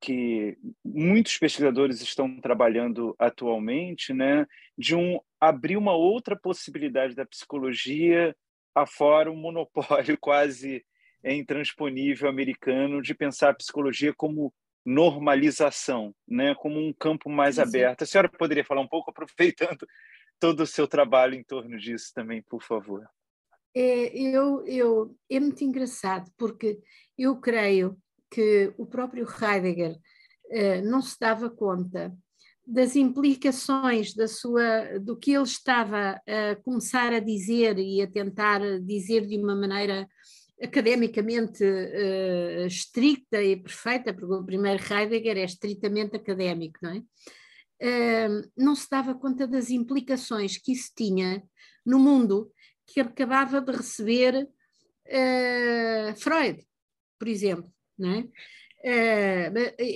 que 0.00 0.56
muitos 0.84 1.36
pesquisadores 1.36 2.00
estão 2.00 2.40
trabalhando 2.40 3.14
atualmente, 3.18 4.14
né? 4.14 4.46
de 4.76 4.94
um 4.94 5.20
abrir 5.40 5.76
uma 5.76 5.94
outra 5.94 6.36
possibilidade 6.36 7.14
da 7.14 7.26
psicologia 7.26 8.34
afora 8.74 9.30
um 9.30 9.36
monopólio 9.36 10.16
quase 10.20 10.84
intransponível 11.24 12.28
americano 12.28 13.02
de 13.02 13.14
pensar 13.14 13.50
a 13.50 13.54
psicologia 13.54 14.14
como 14.14 14.52
normalização, 14.86 16.14
né, 16.26 16.54
como 16.54 16.78
um 16.78 16.92
campo 16.92 17.28
mais 17.28 17.56
sim, 17.56 17.62
aberto. 17.62 18.02
A 18.02 18.06
senhora 18.06 18.28
poderia 18.28 18.64
falar 18.64 18.80
um 18.80 18.88
pouco, 18.88 19.10
aproveitando 19.12 19.86
todo 20.38 20.60
o 20.60 20.66
seu 20.66 20.86
trabalho 20.86 21.34
em 21.34 21.42
torno 21.42 21.76
disso 21.76 22.12
também, 22.14 22.40
por 22.42 22.62
favor? 22.62 23.04
É, 23.74 24.16
eu, 24.16 24.64
eu, 24.66 25.16
é 25.28 25.40
muito 25.40 25.62
engraçado, 25.64 26.30
porque 26.38 26.78
eu 27.18 27.36
creio 27.40 27.98
que 28.30 28.72
o 28.78 28.86
próprio 28.86 29.26
Heidegger 29.26 29.98
eh, 30.50 30.80
não 30.80 31.02
se 31.02 31.18
dava 31.18 31.50
conta 31.50 32.16
das 32.66 32.96
implicações 32.96 34.12
da 34.14 34.26
sua, 34.26 34.98
do 34.98 35.16
que 35.16 35.32
ele 35.32 35.44
estava 35.44 36.20
a 36.26 36.56
começar 36.64 37.12
a 37.12 37.20
dizer 37.20 37.78
e 37.78 38.02
a 38.02 38.10
tentar 38.10 38.60
dizer 38.80 39.26
de 39.26 39.38
uma 39.38 39.54
maneira 39.54 40.08
academicamente 40.62 41.62
uh, 41.62 42.66
estricta 42.66 43.42
e 43.42 43.56
perfeita, 43.56 44.14
porque 44.14 44.32
o 44.32 44.44
primeiro 44.44 44.82
Heidegger 44.82 45.36
é 45.36 45.44
estritamente 45.44 46.16
académico, 46.16 46.78
não 46.82 46.90
é? 46.90 47.02
Uh, 47.78 48.50
não 48.56 48.74
se 48.74 48.88
dava 48.90 49.14
conta 49.14 49.46
das 49.46 49.70
implicações 49.70 50.56
que 50.56 50.72
isso 50.72 50.90
tinha 50.96 51.42
no 51.84 51.98
mundo 51.98 52.50
que 52.86 53.00
acabava 53.00 53.60
de 53.60 53.70
receber 53.70 54.48
uh, 55.08 56.16
Freud, 56.16 56.66
por 57.18 57.28
exemplo, 57.28 57.70
não 57.98 58.10
é? 58.10 58.28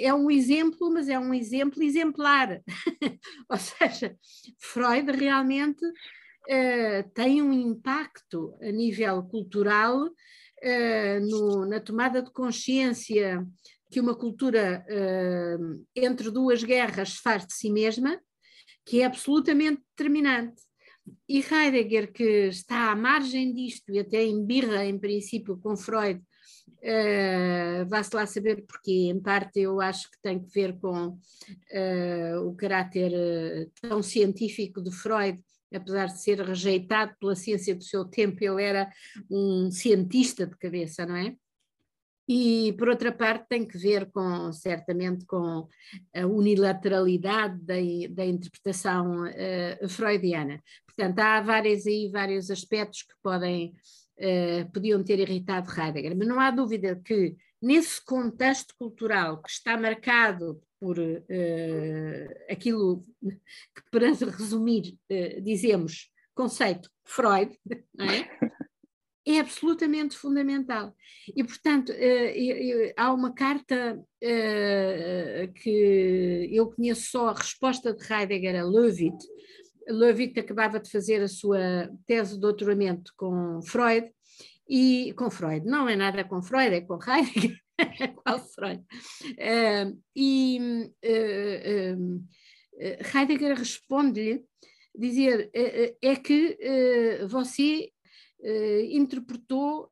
é 0.02 0.12
um 0.12 0.28
exemplo, 0.30 0.90
mas 0.90 1.08
é 1.08 1.16
um 1.16 1.32
exemplo 1.32 1.80
exemplar. 1.80 2.60
Ou 3.48 3.56
seja, 3.56 4.16
Freud 4.58 5.12
realmente 5.12 5.80
tem 7.14 7.40
um 7.40 7.52
impacto 7.52 8.58
a 8.60 8.72
nível 8.72 9.22
cultural 9.22 10.10
uh, 10.62 11.20
no, 11.26 11.66
na 11.66 11.80
tomada 11.80 12.22
de 12.22 12.30
consciência 12.30 13.46
que 13.90 14.00
uma 14.00 14.14
cultura 14.14 14.84
uh, 14.88 15.84
entre 15.96 16.30
duas 16.30 16.62
guerras 16.62 17.16
faz 17.16 17.46
de 17.46 17.52
si 17.52 17.70
mesma, 17.70 18.20
que 18.86 19.02
é 19.02 19.04
absolutamente 19.04 19.82
determinante. 19.96 20.62
E 21.28 21.40
Heidegger, 21.40 22.12
que 22.12 22.48
está 22.48 22.92
à 22.92 22.96
margem 22.96 23.52
disto 23.52 23.90
e 23.92 23.98
até 23.98 24.22
em 24.22 24.44
birra, 24.44 24.84
em 24.84 24.96
princípio, 24.96 25.58
com 25.58 25.76
Freud, 25.76 26.20
uh, 26.20 27.88
vá-se 27.88 28.14
lá 28.14 28.24
saber 28.26 28.64
porquê. 28.64 29.10
Em 29.10 29.20
parte, 29.20 29.60
eu 29.60 29.80
acho 29.80 30.08
que 30.08 30.20
tem 30.22 30.38
que 30.38 30.48
ver 30.52 30.78
com 30.78 31.08
uh, 31.08 32.46
o 32.46 32.54
caráter 32.54 33.12
tão 33.80 34.02
científico 34.02 34.80
de 34.80 34.92
Freud 34.92 35.42
apesar 35.72 36.06
de 36.06 36.20
ser 36.20 36.40
rejeitado 36.40 37.14
pela 37.20 37.34
ciência 37.34 37.74
do 37.74 37.84
seu 37.84 38.04
tempo, 38.04 38.42
ele 38.42 38.62
era 38.62 38.90
um 39.30 39.70
cientista 39.70 40.46
de 40.46 40.56
cabeça, 40.56 41.06
não 41.06 41.16
é? 41.16 41.34
E, 42.32 42.72
por 42.74 42.88
outra 42.88 43.10
parte, 43.10 43.48
tem 43.48 43.66
que 43.66 43.76
ver 43.76 44.08
com, 44.12 44.52
certamente, 44.52 45.26
com 45.26 45.66
a 46.14 46.26
unilateralidade 46.26 47.58
da, 47.60 47.74
da 48.08 48.24
interpretação 48.24 49.24
uh, 49.24 49.88
freudiana. 49.88 50.62
Portanto, 50.86 51.18
há 51.18 51.40
vários 51.40 51.88
aí, 51.88 52.08
vários 52.08 52.48
aspectos 52.48 53.02
que 53.02 53.14
podem, 53.20 53.74
uh, 54.20 54.70
podiam 54.72 55.02
ter 55.02 55.18
irritado 55.18 55.72
Heidegger, 55.76 56.16
mas 56.16 56.28
não 56.28 56.38
há 56.38 56.52
dúvida 56.52 57.00
que, 57.04 57.34
nesse 57.60 58.02
contexto 58.04 58.74
cultural 58.78 59.42
que 59.42 59.50
está 59.50 59.76
marcado 59.76 60.60
por 60.80 60.98
uh, 60.98 62.34
aquilo 62.50 63.04
que, 63.22 63.82
para 63.90 64.08
resumir, 64.08 64.98
uh, 65.10 65.40
dizemos 65.42 66.10
conceito 66.34 66.90
Freud, 67.04 67.54
é? 67.98 69.34
é? 69.34 69.40
absolutamente 69.40 70.16
fundamental. 70.16 70.96
E, 71.36 71.44
portanto, 71.44 71.92
uh, 71.92 72.92
há 72.96 73.12
uma 73.12 73.34
carta 73.34 74.02
que 75.54 76.48
eu 76.52 76.70
conheço 76.72 77.10
só 77.10 77.28
a 77.28 77.34
resposta 77.34 77.94
de 77.94 78.12
Heidegger 78.12 78.60
a 78.60 78.64
Leavitt. 78.64 79.16
Leavitt 79.88 80.38
acabava 80.38 80.78
de 80.78 80.90
fazer 80.90 81.22
a 81.22 81.28
sua 81.28 81.90
tese 82.06 82.34
de 82.34 82.40
doutoramento 82.40 83.12
com 83.16 83.60
Freud, 83.62 84.10
e 84.70 85.12
com 85.14 85.28
Freud, 85.28 85.66
não 85.66 85.88
é 85.88 85.96
nada 85.96 86.22
com 86.22 86.40
Freud, 86.40 86.72
é 86.72 86.80
com 86.80 86.96
Heidegger, 87.02 87.58
qual 88.22 88.38
Freud. 88.38 88.80
Uh, 89.32 90.00
e 90.14 90.60
uh, 91.04 91.96
uh, 91.96 93.18
Heidegger 93.18 93.58
responde-lhe, 93.58 94.44
dizer, 94.94 95.50
é 95.52 96.16
que 96.16 96.58
você 97.28 97.92
interpretou 98.92 99.90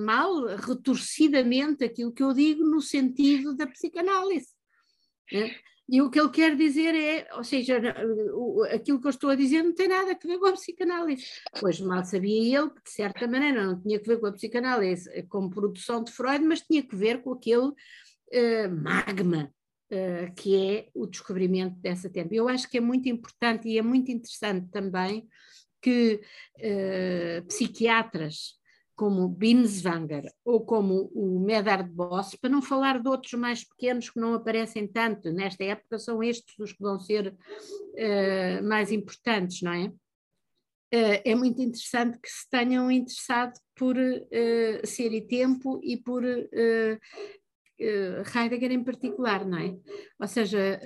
mal, 0.00 0.46
retorcidamente, 0.56 1.84
aquilo 1.84 2.12
que 2.12 2.22
eu 2.22 2.32
digo 2.32 2.64
no 2.64 2.80
sentido 2.80 3.56
da 3.56 3.66
psicanálise. 3.66 4.48
Né? 5.32 5.54
E 5.90 6.00
o 6.00 6.08
que 6.08 6.20
ele 6.20 6.30
quer 6.30 6.54
dizer 6.54 6.94
é, 6.94 7.26
ou 7.34 7.42
seja, 7.42 7.80
aquilo 8.72 9.00
que 9.00 9.06
eu 9.08 9.10
estou 9.10 9.30
a 9.30 9.34
dizer 9.34 9.64
não 9.64 9.74
tem 9.74 9.88
nada 9.88 10.12
a 10.12 10.26
ver 10.26 10.38
com 10.38 10.46
a 10.46 10.52
psicanálise. 10.52 11.26
Pois 11.58 11.80
mal 11.80 12.04
sabia 12.04 12.60
ele 12.60 12.70
que, 12.70 12.84
de 12.84 12.90
certa 12.90 13.26
maneira, 13.26 13.66
não 13.66 13.80
tinha 13.80 13.98
que 13.98 14.06
ver 14.06 14.20
com 14.20 14.26
a 14.26 14.32
psicanálise 14.32 15.10
como 15.24 15.50
produção 15.50 16.04
de 16.04 16.12
Freud, 16.12 16.44
mas 16.44 16.60
tinha 16.60 16.80
que 16.80 16.94
ver 16.94 17.22
com 17.22 17.32
aquele 17.32 17.66
uh, 17.66 18.70
magma 18.80 19.52
uh, 19.90 20.32
que 20.36 20.56
é 20.56 20.88
o 20.94 21.08
descobrimento 21.08 21.74
dessa 21.80 22.08
tempo. 22.08 22.32
Eu 22.32 22.48
acho 22.48 22.70
que 22.70 22.78
é 22.78 22.80
muito 22.80 23.08
importante 23.08 23.68
e 23.68 23.76
é 23.76 23.82
muito 23.82 24.12
interessante 24.12 24.68
também 24.70 25.26
que 25.82 26.20
uh, 26.58 27.46
psiquiatras 27.48 28.59
como 29.00 29.26
Binswanger 29.26 30.30
ou 30.44 30.60
como 30.60 31.10
o 31.14 31.40
Medard 31.40 31.90
Boss, 31.90 32.34
para 32.34 32.50
não 32.50 32.60
falar 32.60 33.00
de 33.00 33.08
outros 33.08 33.32
mais 33.32 33.64
pequenos 33.64 34.10
que 34.10 34.20
não 34.20 34.34
aparecem 34.34 34.86
tanto, 34.86 35.32
nesta 35.32 35.64
época 35.64 35.98
são 35.98 36.22
estes 36.22 36.54
os 36.58 36.74
que 36.74 36.82
vão 36.82 37.00
ser 37.00 37.34
uh, 37.34 38.62
mais 38.62 38.92
importantes, 38.92 39.62
não 39.62 39.72
é? 39.72 39.86
Uh, 40.92 41.22
é 41.24 41.34
muito 41.34 41.62
interessante 41.62 42.18
que 42.20 42.28
se 42.28 42.46
tenham 42.50 42.90
interessado 42.90 43.58
por 43.74 43.96
uh, 43.96 44.86
Ser 44.86 45.14
e 45.14 45.26
Tempo 45.26 45.80
e 45.82 45.96
por 45.96 46.22
Heidegger 47.78 48.70
em 48.70 48.84
particular, 48.84 49.46
não 49.46 49.56
é? 49.56 49.78
Ou 50.20 50.28
seja, 50.28 50.78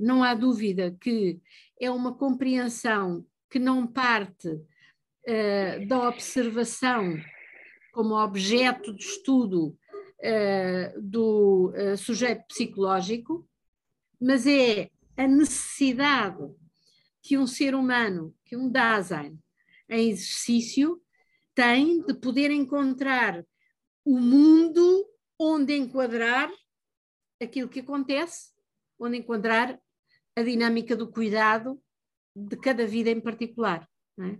não 0.00 0.22
há 0.22 0.34
dúvida 0.34 0.96
que 1.00 1.40
é 1.80 1.90
uma 1.90 2.14
compreensão 2.16 3.26
que 3.50 3.58
não 3.58 3.88
parte 3.88 4.48
da 5.88 6.08
observação 6.08 7.16
como 7.92 8.14
objeto 8.14 8.94
de 8.94 9.02
estudo 9.02 9.76
uh, 10.20 11.00
do 11.00 11.72
uh, 11.74 11.96
sujeito 11.96 12.44
psicológico, 12.48 13.48
mas 14.20 14.46
é 14.46 14.90
a 15.16 15.26
necessidade 15.26 16.42
que 17.22 17.36
um 17.36 17.46
ser 17.46 17.74
humano, 17.74 18.34
que 18.44 18.56
um 18.56 18.70
Dasein 18.70 19.38
em 19.88 20.10
exercício, 20.10 21.00
tem 21.54 22.00
de 22.02 22.14
poder 22.14 22.50
encontrar 22.50 23.44
o 24.04 24.18
mundo 24.18 25.06
onde 25.38 25.76
enquadrar 25.76 26.50
aquilo 27.40 27.68
que 27.68 27.80
acontece, 27.80 28.52
onde 28.98 29.18
enquadrar 29.18 29.78
a 30.36 30.42
dinâmica 30.42 30.94
do 30.94 31.10
cuidado 31.10 31.82
de 32.34 32.56
cada 32.56 32.86
vida 32.86 33.10
em 33.10 33.20
particular. 33.20 33.88
É? 34.18 34.38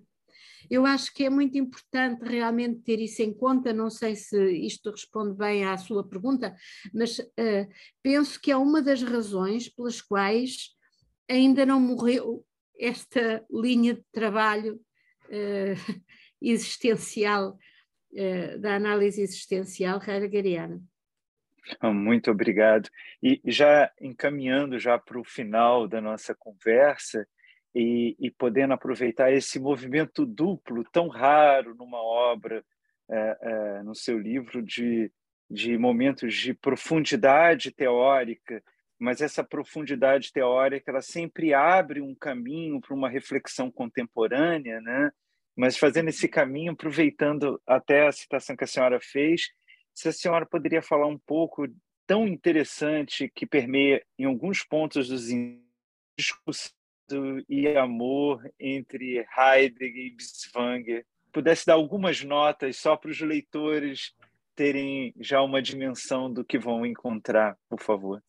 Eu 0.68 0.84
acho 0.84 1.12
que 1.14 1.24
é 1.24 1.30
muito 1.30 1.56
importante 1.56 2.24
realmente 2.24 2.80
ter 2.80 3.00
isso 3.00 3.22
em 3.22 3.32
conta. 3.32 3.72
Não 3.72 3.88
sei 3.88 4.16
se 4.16 4.50
isto 4.52 4.90
responde 4.90 5.36
bem 5.36 5.64
à 5.64 5.76
sua 5.76 6.06
pergunta, 6.06 6.54
mas 6.92 7.18
uh, 7.18 7.68
penso 8.02 8.40
que 8.40 8.50
é 8.50 8.56
uma 8.56 8.82
das 8.82 9.02
razões 9.02 9.68
pelas 9.68 10.00
quais 10.00 10.70
ainda 11.28 11.64
não 11.64 11.80
morreu 11.80 12.44
esta 12.78 13.44
linha 13.50 13.94
de 13.94 14.04
trabalho 14.12 14.80
uh, 15.26 16.02
existencial, 16.42 17.58
uh, 18.12 18.58
da 18.58 18.74
análise 18.74 19.22
existencial 19.22 20.00
heideggeriana. 20.06 20.82
Ah, 21.78 21.92
muito 21.92 22.30
obrigado. 22.30 22.88
E 23.22 23.40
já 23.44 23.92
encaminhando 24.00 24.78
já 24.78 24.98
para 24.98 25.20
o 25.20 25.24
final 25.24 25.86
da 25.86 26.00
nossa 26.00 26.34
conversa 26.34 27.26
e, 27.74 28.16
e, 28.18 28.30
podendo 28.30 28.74
aproveitar 28.74 29.32
esse 29.32 29.60
movimento 29.60 30.26
duplo 30.26 30.84
tão 30.84 31.08
raro 31.08 31.74
numa 31.74 32.02
obra, 32.02 32.64
é, 33.08 33.38
é, 33.40 33.82
no 33.82 33.94
seu 33.94 34.18
livro, 34.18 34.62
de, 34.62 35.10
de 35.48 35.78
momentos 35.78 36.34
de 36.34 36.52
profundidade 36.52 37.70
teórica, 37.70 38.62
mas 38.98 39.20
essa 39.20 39.42
profundidade 39.42 40.32
teórica 40.32 40.90
ela 40.90 41.02
sempre 41.02 41.54
abre 41.54 42.00
um 42.00 42.14
caminho 42.14 42.80
para 42.80 42.94
uma 42.94 43.08
reflexão 43.08 43.70
contemporânea, 43.70 44.80
né? 44.80 45.10
Mas 45.56 45.76
fazendo 45.76 46.08
esse 46.08 46.28
caminho, 46.28 46.72
aproveitando 46.72 47.60
até 47.66 48.06
a 48.06 48.12
citação 48.12 48.56
que 48.56 48.64
a 48.64 48.66
senhora 48.66 49.00
fez, 49.00 49.50
se 49.94 50.08
a 50.08 50.12
senhora 50.12 50.46
poderia 50.46 50.82
falar 50.82 51.06
um 51.06 51.18
pouco 51.18 51.66
tão 52.06 52.26
interessante 52.26 53.30
que 53.34 53.46
permeia 53.46 54.04
em 54.18 54.24
alguns 54.24 54.64
pontos 54.64 55.08
dos 55.08 55.28
discussão 56.18 56.79
e 57.48 57.68
amor 57.68 58.42
entre 58.58 59.26
Heidegger 59.36 60.06
e 60.06 60.10
Biswanger. 60.10 61.06
Pudesse 61.32 61.66
dar 61.66 61.74
algumas 61.74 62.22
notas 62.24 62.76
só 62.76 62.96
para 62.96 63.10
os 63.10 63.20
leitores 63.20 64.12
terem 64.54 65.14
já 65.18 65.40
uma 65.42 65.62
dimensão 65.62 66.30
do 66.32 66.44
que 66.44 66.58
vão 66.58 66.84
encontrar, 66.84 67.56
por 67.68 67.80
favor. 67.80 68.22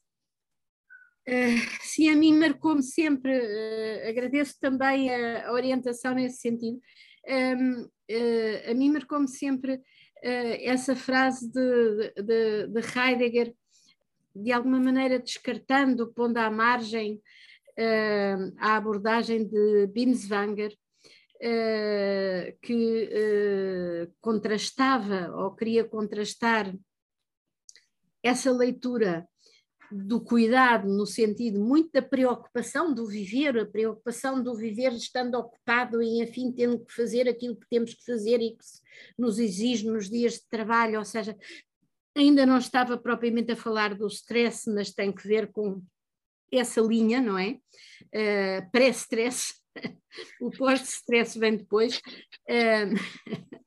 Uh, 1.28 1.60
sim, 1.82 2.10
a 2.10 2.16
mim 2.16 2.34
marcou-me 2.38 2.82
sempre, 2.82 3.32
uh, 3.32 4.10
agradeço 4.10 4.60
também 4.60 5.14
a, 5.14 5.52
orientação 5.52 6.16
nesse 6.16 6.38
sentido. 6.38 6.80
Um, 7.28 7.82
uh, 7.84 8.72
a 8.72 8.74
mim 8.74 8.92
marcou-me 8.92 9.28
sempre 9.28 9.82
essa 10.24 10.96
frase 10.96 11.52
de, 11.52 12.14
de, 12.22 12.68
de, 12.68 12.80
Heidegger, 12.96 13.56
de 14.36 14.52
alguma 14.52 14.80
maneira 14.80 15.18
descartando, 15.18 16.14
pondo 16.14 16.38
à 16.38 16.52
margem 16.52 17.20
a 18.58 18.76
abordagem 18.76 19.48
de 19.48 19.88
Binswanger, 19.88 20.76
que 22.62 23.10
contrastava 24.20 25.32
ou 25.36 25.56
queria 25.56 25.84
contrastar 25.84 26.74
essa 28.24 28.52
leitura 28.52 29.28
do 29.92 30.22
cuidado 30.22 30.88
no 30.88 31.06
sentido 31.06 31.60
muito 31.60 31.92
da 31.92 32.02
preocupação 32.02 32.94
do 32.94 33.06
viver, 33.06 33.60
a 33.60 33.66
preocupação 33.66 34.42
do 34.42 34.56
viver 34.56 34.94
estando 34.94 35.36
ocupado 35.36 36.02
e, 36.02 36.22
enfim, 36.22 36.52
tendo 36.52 36.80
que 36.86 36.94
fazer 36.94 37.28
aquilo 37.28 37.58
que 37.58 37.68
temos 37.68 37.94
que 37.94 38.06
fazer 38.06 38.40
e 38.40 38.52
que 38.52 38.64
nos 39.18 39.38
exige 39.38 39.86
nos 39.86 40.10
dias 40.10 40.36
de 40.36 40.48
trabalho, 40.50 40.98
ou 40.98 41.04
seja, 41.04 41.36
ainda 42.16 42.46
não 42.46 42.58
estava 42.58 42.98
propriamente 42.98 43.52
a 43.52 43.56
falar 43.56 43.94
do 43.94 44.08
stress, 44.08 44.72
mas 44.72 44.94
tem 44.94 45.12
que 45.12 45.28
ver 45.28 45.52
com 45.52 45.82
essa 46.52 46.82
linha, 46.82 47.22
não 47.22 47.38
é? 47.38 47.60
Uh, 48.14 48.72
Pré-stress, 48.72 49.54
o 50.42 50.52
pós-stress 50.52 51.38
vem 51.38 51.58
depois. 51.58 51.98
Uh, 52.50 52.96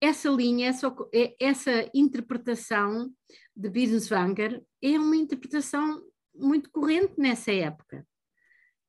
essa 0.00 0.28
linha, 0.30 0.68
essa, 0.68 0.94
essa 1.38 1.90
interpretação 1.94 3.12
de 3.54 3.68
Binswanger 3.68 4.62
é 4.82 4.98
uma 4.98 5.16
interpretação 5.16 6.02
muito 6.34 6.70
corrente 6.70 7.14
nessa 7.18 7.52
época. 7.52 8.06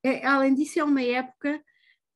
É, 0.02 0.26
além 0.26 0.54
disso, 0.54 0.80
é 0.80 0.84
uma 0.84 1.02
época 1.02 1.62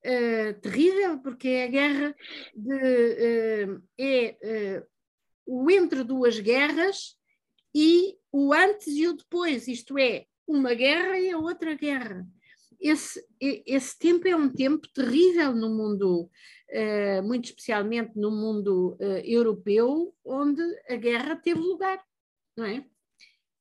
uh, 0.05 0.61
terrível, 0.61 1.19
porque 1.21 1.49
é 1.49 1.65
a 1.65 1.69
guerra 1.69 2.17
de, 2.55 2.75
uh, 2.75 3.83
é 3.99 4.81
uh, 4.81 4.87
o 5.47 5.71
entre 5.71 6.03
duas 6.03 6.41
guerras 6.41 7.17
e 7.75 8.17
o 8.33 8.53
antes 8.53 8.89
e 8.89 9.07
o 9.07 9.13
depois, 9.13 9.69
isto 9.69 9.99
é, 9.99 10.27
uma 10.47 10.75
guerra 10.75 11.19
e 11.19 11.31
a 11.31 11.39
outra 11.39 11.75
guerra. 11.75 12.27
Esse, 12.81 13.25
esse 13.41 13.99
tempo 13.99 14.29
é 14.29 14.37
um 14.37 14.53
tempo 14.53 14.87
terrível 14.93 15.55
no 15.55 15.71
mundo, 15.71 16.31
muito 17.25 17.47
especialmente 17.47 18.13
no 18.17 18.31
mundo 18.31 18.99
europeu, 19.25 20.15
onde 20.23 20.63
a 20.89 20.97
guerra 20.97 21.37
teve 21.37 21.59
lugar 21.59 21.99
não 22.57 22.65
é? 22.65 22.85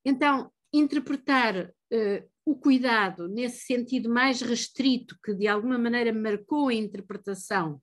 Então, 0.04 0.52
interpretar 0.74 1.68
uh, 1.68 2.30
o 2.46 2.56
cuidado 2.56 3.28
nesse 3.28 3.66
sentido 3.66 4.10
mais 4.10 4.42
restrito, 4.42 5.18
que 5.24 5.34
de 5.34 5.48
alguma 5.48 5.78
maneira 5.78 6.14
marcou 6.14 6.70
a 6.70 6.74
interpretação, 6.74 7.82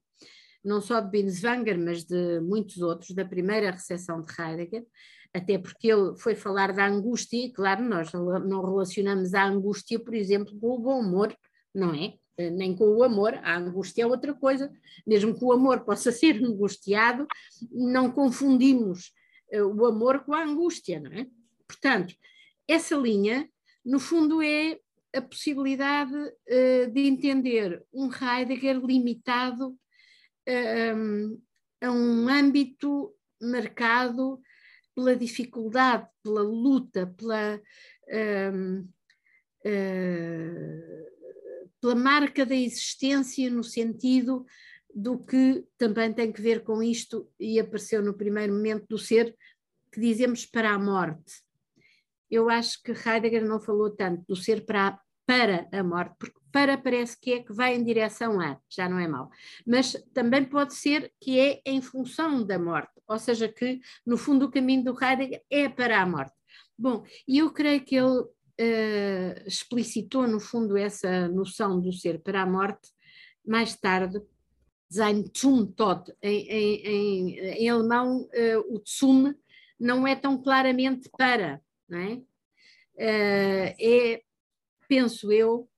não 0.65 0.81
só 0.81 1.01
de 1.01 1.11
Binswanger, 1.11 1.79
mas 1.79 2.05
de 2.05 2.41
muitos 2.41 2.79
outros, 2.79 3.11
da 3.11 3.25
primeira 3.25 3.71
recepção 3.71 4.23
de 4.23 4.33
Heidegger, 4.41 4.87
até 5.35 5.59
porque 5.59 5.91
ele 5.91 6.17
foi 6.17 6.35
falar 6.35 6.73
da 6.73 6.87
angústia, 6.87 7.47
e 7.47 7.53
claro, 7.53 7.83
nós 7.83 8.13
não 8.13 8.63
relacionamos 8.63 9.33
a 9.35 9.45
angústia, 9.45 9.99
por 9.99 10.15
exemplo, 10.15 10.59
com 10.61 10.75
o 10.75 10.79
bom 10.79 11.01
humor, 11.01 11.35
não 11.75 11.95
é? 11.95 12.15
Eh, 12.37 12.51
nem 12.51 12.75
com 12.77 12.85
o 12.85 13.03
amor, 13.03 13.35
a 13.43 13.57
angústia 13.57 14.03
é 14.03 14.07
outra 14.07 14.35
coisa, 14.35 14.71
mesmo 15.07 15.35
que 15.35 15.45
o 15.45 15.53
amor 15.53 15.81
possa 15.87 16.13
ser 16.13 16.43
angustiado, 16.43 17.27
não 17.71 18.11
confundimos 18.11 19.13
eh, 19.51 19.63
o 19.63 19.87
amor 19.87 20.21
com 20.25 20.35
a 20.35 20.45
angústia, 20.45 21.01
não 21.01 21.13
é? 21.13 21.27
Portanto, 21.67 22.15
essa 22.69 22.95
linha, 22.95 23.49
no 23.85 23.99
fundo, 23.99 24.43
é 24.43 24.79
a 25.15 25.21
possibilidade 25.21 26.15
uh, 26.15 26.91
de 26.91 27.01
entender 27.07 27.85
um 27.93 28.09
Heidegger 28.11 28.79
limitado 28.79 29.77
a 31.83 31.91
um 31.91 32.29
âmbito 32.29 33.15
marcado 33.41 34.41
pela 34.95 35.17
dificuldade, 35.17 36.09
pela 36.23 36.43
luta, 36.43 37.07
pela, 37.17 37.61
uh, 38.09 38.89
pela 41.81 41.95
marca 41.95 42.45
da 42.45 42.55
existência 42.55 43.51
no 43.51 43.65
sentido 43.65 44.45
do 44.95 45.19
que 45.19 45.65
também 45.79 46.13
tem 46.13 46.31
que 46.31 46.41
ver 46.41 46.63
com 46.63 46.83
isto 46.83 47.29
e 47.41 47.59
apareceu 47.59 48.03
no 48.03 48.15
primeiro 48.15 48.53
momento 48.53 48.87
do 48.89 48.99
ser 48.99 49.37
que 49.91 50.01
dizemos 50.01 50.47
para 50.47 50.71
a 50.71 50.79
morte. 50.79 51.43
Eu 52.31 52.49
acho 52.49 52.83
que 52.83 52.93
Heidegger 52.93 53.45
não 53.45 53.61
falou 53.61 53.91
tanto 53.91 54.25
do 54.27 54.37
ser 54.37 54.65
para, 54.65 54.99
para 55.27 55.69
a 55.73 55.83
morte, 55.83 56.17
porque 56.19 56.41
para 56.51 56.77
parece 56.77 57.19
que 57.19 57.33
é 57.33 57.43
que 57.43 57.53
vai 57.53 57.75
em 57.75 57.83
direção 57.83 58.41
a, 58.41 58.59
já 58.69 58.89
não 58.89 58.99
é 58.99 59.09
mau. 59.09 59.31
Mas 59.67 59.93
também 60.13 60.45
pode 60.45 60.75
ser 60.75 61.13
que 61.19 61.39
é 61.39 61.63
em 61.65 61.81
função 61.81 62.45
da 62.45 62.59
morte, 62.59 62.92
ou 63.09 63.19
seja, 63.19 63.49
que 63.49 63.81
no 64.07 64.17
fundo 64.17 64.47
o 64.47 64.51
caminho 64.51 64.85
do 64.85 65.05
Heidegger 65.05 65.43
é 65.51 65.69
para 65.69 66.01
a 66.01 66.07
morte. 66.07 66.35
Bom, 66.79 67.05
e 67.27 67.39
eu 67.39 67.53
creio 67.53 67.85
que 67.85 67.97
ele 67.97 68.21
uh, 68.21 69.47
explicitou 69.47 70.27
no 70.27 70.41
fundo 70.41 70.77
essa 70.77 71.29
noção 71.29 71.81
do 71.81 71.93
ser 71.93 72.21
para 72.21 72.43
a 72.43 72.47
morte 72.47 72.89
mais 73.45 73.77
tarde, 73.77 74.21
Sein 74.91 75.25
zum 75.37 75.67
Tod. 75.67 76.13
Em, 76.23 76.49
em, 76.51 77.39
em 77.39 77.71
alemão, 77.71 78.23
uh, 78.23 78.77
o 78.77 78.83
zum 78.87 79.35
não 79.79 80.07
é 80.07 80.15
tão 80.15 80.41
claramente 80.41 81.09
para, 81.17 81.61
não 81.89 81.99
é? 81.99 82.15
Uh, 82.95 83.75
é, 83.81 84.23
penso 84.87 85.33
eu, 85.33 85.69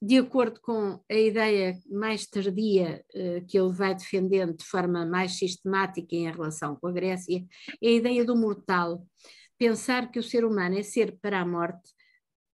de 0.00 0.18
acordo 0.18 0.60
com 0.60 1.00
a 1.10 1.14
ideia 1.14 1.78
mais 1.90 2.26
tardia 2.26 3.04
uh, 3.14 3.46
que 3.46 3.58
ele 3.58 3.72
vai 3.72 3.94
defendendo 3.94 4.56
de 4.56 4.64
forma 4.64 5.06
mais 5.06 5.38
sistemática 5.38 6.14
em 6.14 6.30
relação 6.30 6.76
com 6.76 6.86
a 6.86 6.92
Grécia, 6.92 7.44
é 7.82 7.88
a 7.88 7.92
ideia 7.92 8.24
do 8.24 8.36
mortal. 8.36 9.06
Pensar 9.58 10.10
que 10.10 10.18
o 10.18 10.22
ser 10.22 10.44
humano 10.44 10.78
é 10.78 10.82
ser 10.82 11.18
para 11.20 11.40
a 11.40 11.46
morte, 11.46 11.90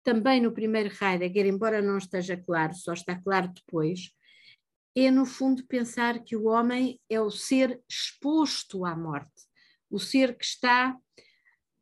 também 0.04 0.42
no 0.42 0.52
primeiro 0.52 0.94
Heidegger, 1.02 1.46
embora 1.46 1.82
não 1.82 1.98
esteja 1.98 2.38
claro, 2.38 2.74
só 2.74 2.94
está 2.94 3.20
claro 3.20 3.52
depois, 3.54 4.12
é, 4.96 5.10
no 5.10 5.26
fundo, 5.26 5.66
pensar 5.68 6.20
que 6.20 6.36
o 6.36 6.46
homem 6.46 7.00
é 7.10 7.20
o 7.22 7.32
ser 7.32 7.82
exposto 7.89 8.86
à 8.86 8.96
morte, 8.96 9.48
o 9.89 9.98
ser 9.98 10.38
que 10.38 10.44
está 10.44 10.98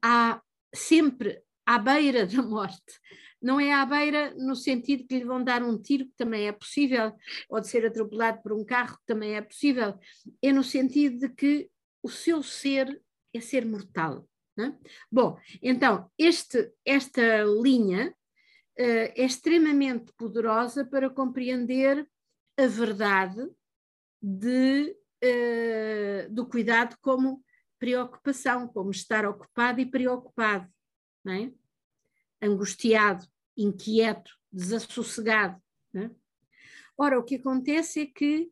à, 0.03 0.41
sempre 0.73 1.41
à 1.65 1.79
beira 1.79 2.27
da 2.27 2.41
morte. 2.41 2.99
Não 3.41 3.59
é 3.59 3.73
à 3.73 3.85
beira 3.85 4.33
no 4.35 4.55
sentido 4.55 5.07
que 5.07 5.17
lhe 5.17 5.25
vão 5.25 5.43
dar 5.43 5.63
um 5.63 5.77
tiro, 5.77 6.05
que 6.05 6.15
também 6.17 6.47
é 6.47 6.51
possível, 6.51 7.13
ou 7.49 7.59
de 7.61 7.67
ser 7.67 7.85
atropelado 7.85 8.41
por 8.41 8.53
um 8.53 8.65
carro, 8.65 8.97
que 8.97 9.05
também 9.05 9.35
é 9.35 9.41
possível. 9.41 9.97
É 10.41 10.51
no 10.51 10.63
sentido 10.63 11.19
de 11.19 11.29
que 11.29 11.69
o 12.03 12.09
seu 12.09 12.43
ser 12.43 13.01
é 13.33 13.39
ser 13.39 13.65
mortal. 13.65 14.27
É? 14.59 14.73
Bom, 15.09 15.37
então, 15.61 16.11
este, 16.17 16.73
esta 16.85 17.43
linha 17.43 18.09
uh, 18.09 19.11
é 19.15 19.23
extremamente 19.23 20.11
poderosa 20.17 20.85
para 20.85 21.09
compreender 21.09 22.05
a 22.57 22.67
verdade 22.67 23.49
de, 24.21 24.97
uh, 25.23 26.33
do 26.33 26.45
cuidado 26.45 26.97
como 27.01 27.41
preocupação, 27.79 28.67
como 28.67 28.91
estar 28.91 29.25
ocupado 29.25 29.79
e 29.79 29.85
preocupado, 29.85 30.67
é? 31.25 31.51
Angustiado, 32.41 33.25
inquieto, 33.57 34.31
desassossegado. 34.51 35.61
É? 35.95 36.09
Ora, 36.97 37.19
o 37.19 37.23
que 37.23 37.35
acontece 37.35 38.01
é 38.01 38.05
que 38.05 38.51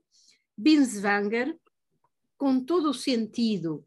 Binswanger, 0.57 1.57
com 2.38 2.63
todo 2.63 2.89
o 2.89 2.93
sentido 2.93 3.85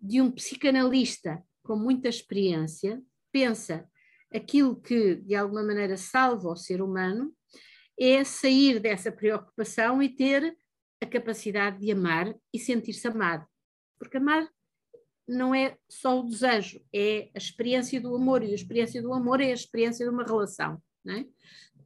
de 0.00 0.20
um 0.20 0.30
psicanalista 0.30 1.44
com 1.62 1.76
muita 1.76 2.08
experiência, 2.08 3.02
pensa 3.30 3.88
aquilo 4.32 4.80
que 4.80 5.16
de 5.16 5.34
alguma 5.34 5.62
maneira 5.62 5.96
salva 5.96 6.50
o 6.50 6.56
ser 6.56 6.80
humano 6.80 7.34
é 7.98 8.24
sair 8.24 8.80
dessa 8.80 9.12
preocupação 9.12 10.02
e 10.02 10.08
ter 10.08 10.56
a 11.02 11.06
capacidade 11.06 11.80
de 11.80 11.92
amar 11.92 12.34
e 12.52 12.58
sentir-se 12.58 13.06
amado. 13.06 13.46
Porque 13.98 14.16
amar 14.16 14.48
não 15.30 15.54
é 15.54 15.76
só 15.88 16.20
o 16.20 16.28
desejo, 16.28 16.80
é 16.92 17.30
a 17.34 17.38
experiência 17.38 18.00
do 18.00 18.14
amor, 18.14 18.42
e 18.42 18.50
a 18.50 18.54
experiência 18.54 19.00
do 19.00 19.12
amor 19.14 19.40
é 19.40 19.50
a 19.50 19.54
experiência 19.54 20.04
de 20.04 20.12
uma 20.12 20.24
relação. 20.24 20.82
É? 21.06 21.24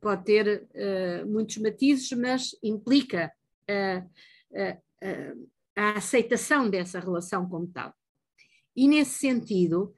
Pode 0.01 0.24
ter 0.24 0.66
uh, 0.74 1.26
muitos 1.26 1.59
matizes, 1.59 2.11
mas 2.12 2.57
implica 2.62 3.30
uh, 3.70 4.05
uh, 4.51 5.49
a 5.76 5.99
aceitação 5.99 6.70
dessa 6.70 6.99
relação 6.99 7.49
como 7.49 7.66
tal. 7.66 7.95
E 8.74 8.88
nesse 8.88 9.18
sentido, 9.18 9.95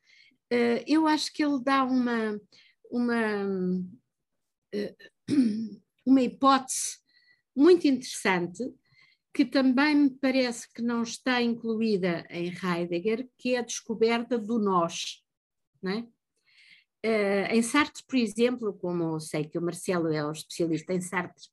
uh, 0.53 0.82
eu 0.86 1.07
acho 1.07 1.32
que 1.32 1.44
ele 1.44 1.62
dá 1.62 1.84
uma, 1.84 2.40
uma, 2.90 3.47
uh, 4.74 4.97
uma 6.05 6.20
hipótese 6.20 6.99
muito 7.55 7.86
interessante 7.86 8.74
que 9.37 9.45
também 9.45 9.95
me 9.95 10.09
parece 10.09 10.66
que 10.72 10.80
não 10.80 11.03
está 11.03 11.43
incluída 11.43 12.26
em 12.30 12.47
Heidegger, 12.47 13.28
que 13.37 13.55
é 13.55 13.59
a 13.59 13.62
descoberta 13.62 14.39
do 14.39 14.59
nós. 14.59 15.22
Não 15.82 15.93
é? 15.93 15.99
Uh, 17.05 17.55
em 17.55 17.61
Sartre, 17.61 18.03
por 18.09 18.16
exemplo, 18.16 18.72
como 18.72 19.20
sei 19.20 19.45
que 19.45 19.59
o 19.59 19.62
Marcelo 19.62 20.11
é 20.11 20.24
o 20.24 20.32
especialista 20.32 20.95
em 20.95 21.03
Sartre, 21.03 21.45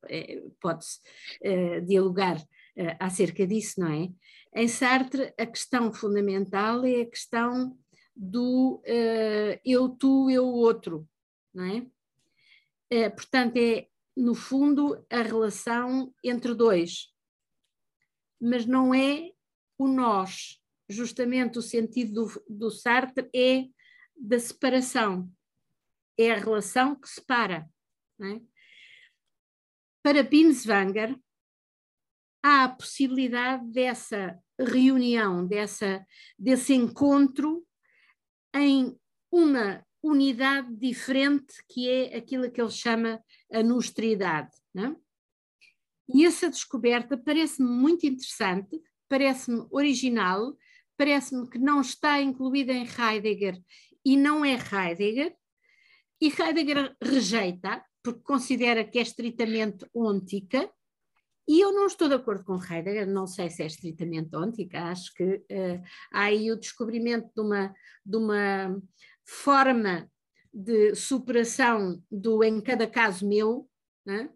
pode-se 0.62 1.02
uh, 1.44 1.86
dialogar 1.86 2.38
uh, 2.38 2.96
acerca 3.02 3.46
disso, 3.46 3.82
não 3.82 3.92
é? 3.92 4.10
Em 4.56 4.68
Sartre, 4.70 5.34
a 5.38 5.46
questão 5.46 5.92
fundamental 5.92 6.86
é 6.86 7.02
a 7.02 7.06
questão 7.06 7.78
do 8.16 8.82
eu, 9.66 9.90
tu, 9.90 10.30
eu, 10.30 10.46
outro, 10.46 11.06
não 11.54 11.66
é? 11.66 13.10
Portanto, 13.10 13.58
é, 13.58 13.88
no 14.16 14.36
fundo, 14.36 15.04
a 15.10 15.24
relação 15.24 16.14
entre 16.24 16.54
dois, 16.54 17.13
mas 18.44 18.66
não 18.66 18.94
é 18.94 19.32
o 19.78 19.88
nós. 19.88 20.62
Justamente 20.90 21.58
o 21.58 21.62
sentido 21.62 22.26
do, 22.26 22.44
do 22.50 22.70
Sartre 22.70 23.30
é 23.34 23.66
da 24.16 24.38
separação, 24.38 25.32
é 26.18 26.32
a 26.32 26.38
relação 26.38 26.96
que 26.96 27.08
separa. 27.08 27.68
É? 28.22 28.42
Para 30.04 30.24
Binswanger, 30.24 31.18
há 32.44 32.66
a 32.66 32.70
possibilidade 32.70 33.66
dessa 33.72 34.38
reunião, 34.60 35.48
dessa, 35.48 36.06
desse 36.38 36.74
encontro 36.74 37.66
em 38.54 38.98
uma 39.32 39.84
unidade 40.04 40.76
diferente 40.76 41.64
que 41.70 41.90
é 41.90 42.18
aquilo 42.18 42.52
que 42.52 42.62
ele 42.62 42.70
chama 42.70 43.24
a 43.52 43.64
nustridade. 43.64 44.52
Não? 44.74 45.02
E 46.14 46.26
essa 46.26 46.50
descoberta 46.50 47.18
parece-me 47.18 47.68
muito 47.68 48.06
interessante, 48.06 48.80
parece-me 49.10 49.66
original, 49.72 50.56
parece-me 50.96 51.50
que 51.50 51.58
não 51.58 51.82
está 51.82 52.22
incluída 52.22 52.72
em 52.72 52.86
Heidegger 52.86 53.60
e 54.06 54.16
não 54.16 54.46
é 54.46 54.54
Heidegger, 54.54 55.36
e 56.22 56.28
Heidegger 56.28 56.96
rejeita, 57.02 57.84
porque 58.04 58.22
considera 58.22 58.84
que 58.84 59.00
é 59.00 59.02
estritamente 59.02 59.86
ôntica, 59.94 60.70
e 61.48 61.60
eu 61.60 61.74
não 61.74 61.88
estou 61.88 62.08
de 62.08 62.16
acordo 62.16 62.46
com 62.46 62.62
Heidegger, 62.64 63.08
não 63.08 63.28
sei 63.28 63.50
se 63.50 63.64
é 63.64 63.66
estritamente 63.66 64.36
ôntica, 64.36 64.84
acho 64.84 65.14
que 65.14 65.24
uh, 65.24 65.84
há 66.12 66.24
aí 66.24 66.52
o 66.52 66.60
descobrimento 66.60 67.30
de 67.36 67.42
uma, 67.42 67.74
de 68.06 68.18
uma 68.18 68.82
forma 69.26 70.10
de 70.54 70.96
superação 70.96 72.02
do 72.10 72.44
em 72.44 72.62
cada 72.62 72.88
caso 72.88 73.28
meu, 73.28 73.68
né? 74.06 74.30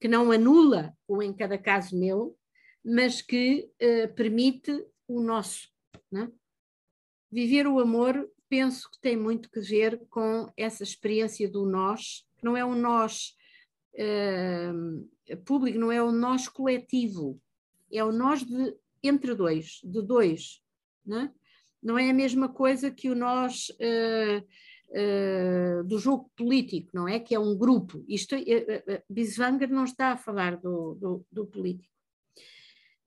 Que 0.00 0.08
não 0.08 0.30
anula 0.30 0.96
o 1.06 1.22
em 1.22 1.32
cada 1.32 1.58
caso 1.58 1.98
meu, 1.98 2.36
mas 2.84 3.20
que 3.20 3.70
uh, 3.82 4.14
permite 4.14 4.86
o 5.06 5.20
nosso. 5.20 5.68
Né? 6.10 6.30
Viver 7.30 7.66
o 7.66 7.80
amor, 7.80 8.30
penso 8.48 8.90
que 8.90 9.00
tem 9.00 9.16
muito 9.16 9.50
que 9.50 9.60
ver 9.60 10.00
com 10.08 10.50
essa 10.56 10.82
experiência 10.82 11.48
do 11.50 11.66
nós, 11.66 12.26
que 12.36 12.44
não 12.44 12.56
é 12.56 12.64
um 12.64 12.74
nós. 12.74 13.36
Uh, 13.94 15.36
público, 15.44 15.78
não 15.78 15.90
é 15.90 16.02
o 16.02 16.12
nós 16.12 16.48
coletivo, 16.48 17.40
é 17.90 18.02
o 18.04 18.12
nós 18.12 18.44
de 18.44 18.76
entre 19.02 19.34
dois, 19.34 19.80
de 19.84 20.02
dois. 20.02 20.62
Não 21.04 21.20
é, 21.20 21.32
não 21.82 21.98
é 21.98 22.10
a 22.10 22.14
mesma 22.14 22.48
coisa 22.48 22.90
que 22.90 23.10
o 23.10 23.14
nós 23.14 23.68
uh, 23.70 24.46
uh, 24.90 25.84
do 25.84 25.98
jogo 25.98 26.30
político, 26.36 26.90
não 26.94 27.08
é? 27.08 27.18
Que 27.18 27.34
é 27.34 27.38
um 27.38 27.56
grupo. 27.56 28.04
Isto, 28.08 28.36
uh, 28.36 29.02
Biswanger 29.08 29.70
não 29.70 29.84
está 29.84 30.12
a 30.12 30.16
falar 30.16 30.56
do, 30.56 30.94
do, 30.94 31.26
do 31.30 31.46
político. 31.46 31.92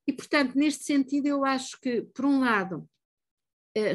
E, 0.07 0.13
portanto, 0.13 0.55
neste 0.55 0.84
sentido, 0.84 1.27
eu 1.27 1.45
acho 1.45 1.79
que, 1.79 2.01
por 2.01 2.25
um 2.25 2.39
lado, 2.39 2.88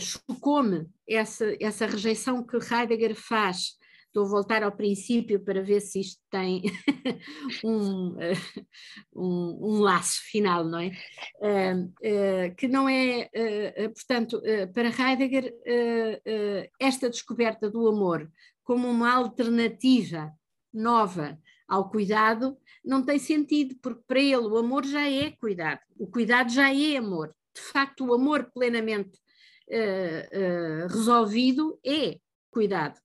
chocou-me 0.00 0.88
essa, 1.06 1.54
essa 1.60 1.86
rejeição 1.86 2.42
que 2.42 2.56
Heidegger 2.56 3.14
faz 3.14 3.76
Estou 4.16 4.28
a 4.28 4.30
voltar 4.30 4.62
ao 4.62 4.72
princípio 4.72 5.38
para 5.38 5.62
ver 5.62 5.78
se 5.82 6.00
isto 6.00 6.22
tem 6.30 6.62
um, 7.62 8.16
um, 9.14 9.58
um, 9.60 9.80
laço 9.80 10.22
final, 10.30 10.64
não 10.64 10.78
é? 10.78 10.90
Uh, 11.38 11.84
uh, 11.84 12.54
que 12.56 12.66
não 12.66 12.88
é, 12.88 13.28
uh, 13.28 13.92
portanto, 13.92 14.40
para 14.72 14.88
Heidegger, 14.88 15.54
esta 16.80 17.10
descoberta 17.10 17.68
do 17.70 17.86
amor 17.86 18.26
como 18.64 18.88
uma 18.88 19.12
alternativa 19.12 20.32
nova 20.72 21.38
ao 21.68 21.90
cuidado 21.90 22.56
não 22.82 23.04
tem 23.04 23.18
sentido, 23.18 23.76
porque 23.82 24.00
para 24.08 24.20
ele 24.20 24.46
o 24.46 24.56
amor 24.56 24.86
já 24.86 25.06
é 25.06 25.32
cuidado, 25.32 25.80
o 25.98 26.06
cuidado 26.06 26.50
já 26.50 26.72
é 26.74 26.96
amor. 26.96 27.34
De 27.54 27.60
facto, 27.60 28.06
o 28.06 28.14
amor 28.14 28.50
plenamente 28.50 29.18
resolvido 30.88 31.78
é 31.84 32.16
cuidado. 32.50 32.98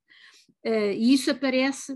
Uh, 0.66 0.93
e 0.95 1.14
isso 1.14 1.32
aparece 1.32 1.93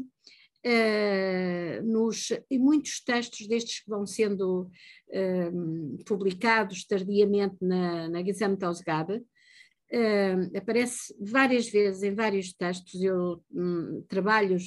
uh, 0.66 1.84
nos, 1.84 2.32
em 2.50 2.58
muitos 2.58 3.00
textos 3.02 3.48
destes 3.48 3.82
que 3.82 3.90
vão 3.90 4.06
sendo 4.06 4.70
uh, 5.10 6.04
publicados 6.06 6.86
tardiamente 6.86 7.58
na, 7.62 8.10
na 8.10 8.24
Gesamtausgabe. 8.24 9.24
Uh, 9.94 10.58
aparece 10.58 11.16
várias 11.22 11.70
vezes 11.70 12.02
em 12.02 12.14
vários 12.14 12.52
textos, 12.52 13.04
eu 13.04 13.44
um, 13.54 14.04
trabalho 14.10 14.58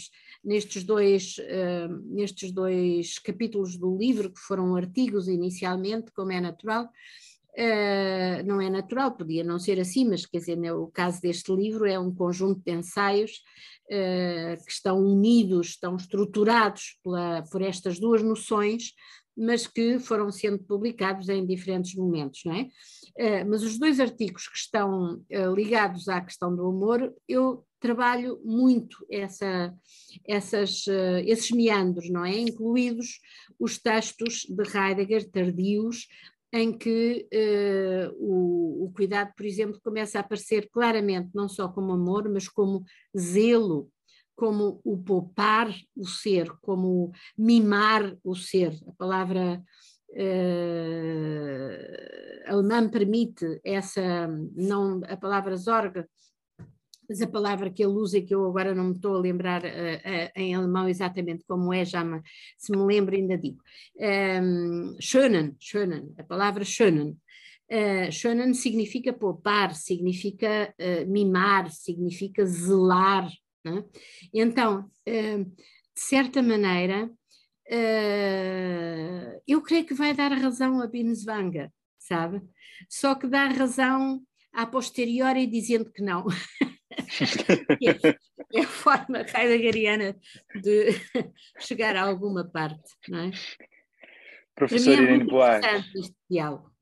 nestes 0.45 0.85
dois, 0.85 1.35
nestes 2.05 2.53
dois 2.53 3.19
capítulos 3.19 3.77
do 3.77 3.99
livro, 3.99 4.33
que 4.33 4.39
foram 4.39 4.77
artigos 4.77 5.27
inicialmente, 5.27 6.13
como 6.13 6.31
é 6.31 6.41
natural, 6.41 6.89
Uh, 7.59 8.47
não 8.47 8.61
é 8.61 8.71
natural, 8.71 9.17
podia 9.17 9.43
não 9.43 9.59
ser 9.59 9.81
assim, 9.81 10.09
mas 10.09 10.25
quer 10.25 10.39
dizer, 10.39 10.57
no 10.57 10.89
caso 10.93 11.21
deste 11.21 11.53
livro 11.53 11.87
é 11.87 11.99
um 11.99 12.15
conjunto 12.15 12.63
de 12.65 12.71
ensaios 12.71 13.33
uh, 13.89 14.65
que 14.65 14.71
estão 14.71 14.99
unidos, 15.01 15.71
estão 15.71 15.97
estruturados 15.97 16.99
pela, 17.03 17.43
por 17.51 17.61
estas 17.61 17.99
duas 17.99 18.23
noções, 18.23 18.93
mas 19.37 19.67
que 19.67 19.99
foram 19.99 20.31
sendo 20.31 20.59
publicados 20.61 21.29
em 21.29 21.45
diferentes 21.45 21.97
momentos, 21.97 22.43
não 22.45 22.55
é? 22.55 22.63
Uh, 22.63 23.49
mas 23.49 23.65
os 23.65 23.77
dois 23.77 23.99
artigos 23.99 24.47
que 24.47 24.57
estão 24.57 25.15
uh, 25.15 25.55
ligados 25.55 26.09
à 26.09 26.21
questão 26.21 26.55
do 26.55 26.65
amor, 26.65 27.13
eu 27.29 27.65
trabalho 27.81 28.41
muito 28.45 29.05
essa, 29.09 29.73
essas, 30.27 30.85
esses 31.25 31.53
meandros, 31.53 32.11
não 32.11 32.25
é? 32.25 32.37
Incluídos 32.37 33.21
os 33.57 33.79
textos 33.79 34.45
de 34.49 34.77
Heidegger 34.77 35.31
tardios, 35.31 36.09
em 36.53 36.77
que 36.77 37.29
uh, 37.33 38.15
o, 38.19 38.85
o, 38.85 38.93
cuidado, 38.93 39.33
por 39.37 39.45
exemplo, 39.45 39.81
começa 39.83 40.19
a 40.19 40.23
aparecer 40.23 40.69
claramente 40.71 41.31
não 41.35 41.49
só 41.49 41.69
como 41.69 41.93
amor, 41.93 42.29
mas 42.29 42.49
como 42.49 42.85
zelo, 43.17 43.91
como 44.35 44.81
o 44.85 44.97
poupar 44.97 45.75
o 45.97 46.07
ser, 46.07 46.51
como 46.63 47.13
mimar 47.37 48.17
o 48.25 48.35
ser. 48.35 48.73
A 48.87 48.93
palavra 48.93 49.63
uh, 50.11 50.23
alemã 52.47 52.89
permite 52.89 53.61
essa, 53.65 54.29
não 54.55 55.03
a 55.07 55.17
palavra 55.17 55.57
Sorge, 55.57 56.05
mas 57.09 57.23
a 57.23 57.27
palavra 57.27 57.71
que 57.71 57.83
ele 57.83 57.93
usa 57.93 58.19
e 58.19 58.23
que 58.23 58.35
eu 58.35 58.45
agora 58.47 58.75
não 58.75 58.89
me 58.89 58.95
estou 58.95 59.17
a 59.17 59.21
lembrar 59.21 59.65
uh, 59.65 59.67
uh, 59.67 60.31
em 60.37 60.55
alemão 60.55 60.89
exatamente 60.89 61.45
como 61.47 61.73
é, 61.73 61.85
já 61.85 62.05
me, 62.05 62.21
se 62.59 62.71
me 62.71 62.85
lembro 62.85 63.17
ainda 63.17 63.39
digo. 63.39 63.63
Um, 63.99 64.97
schönen, 65.01 65.57
schönen, 65.59 66.13
a 66.19 66.23
palavra 66.23 66.65
schönen. 66.65 67.17
Uh, 67.71 68.11
schönen 68.11 68.55
significa 68.55 69.13
poupar, 69.13 69.75
significa 69.75 70.75
mimar, 71.07 71.71
significa 71.71 72.45
zelar. 72.45 73.31
Né? 73.65 73.85
Então, 74.33 74.81
uh, 75.09 75.45
de 75.45 76.01
certa 76.01 76.43
maneira, 76.43 77.11
eu 79.47 79.61
creio 79.61 79.85
que 79.85 79.93
vai 79.93 80.15
dar 80.15 80.33
razão 80.33 80.81
a 80.81 80.87
Binswanger, 80.87 81.71
sabe? 81.99 82.41
Só 82.89 83.15
que 83.15 83.27
dá 83.27 83.47
razão 83.49 84.23
a 84.53 84.65
posteriori 84.65 85.47
dizendo 85.47 85.93
que 85.93 86.03
não. 86.03 86.25
é, 88.55 88.61
a 88.61 88.65
forma 88.65 89.25
heideggeriana 89.35 90.17
de 90.61 90.89
chegar 91.61 91.97
a 91.97 92.03
alguma 92.03 92.45
parte, 92.45 92.95
não 93.09 93.21
é? 93.21 93.31
Professor 94.55 94.97
Para 94.97 95.03
mim 95.03 95.09
é 95.09 95.13
Irene 95.15 95.31
Boas, 95.31 95.65
este 95.95 96.17
diálogo. 96.29 96.73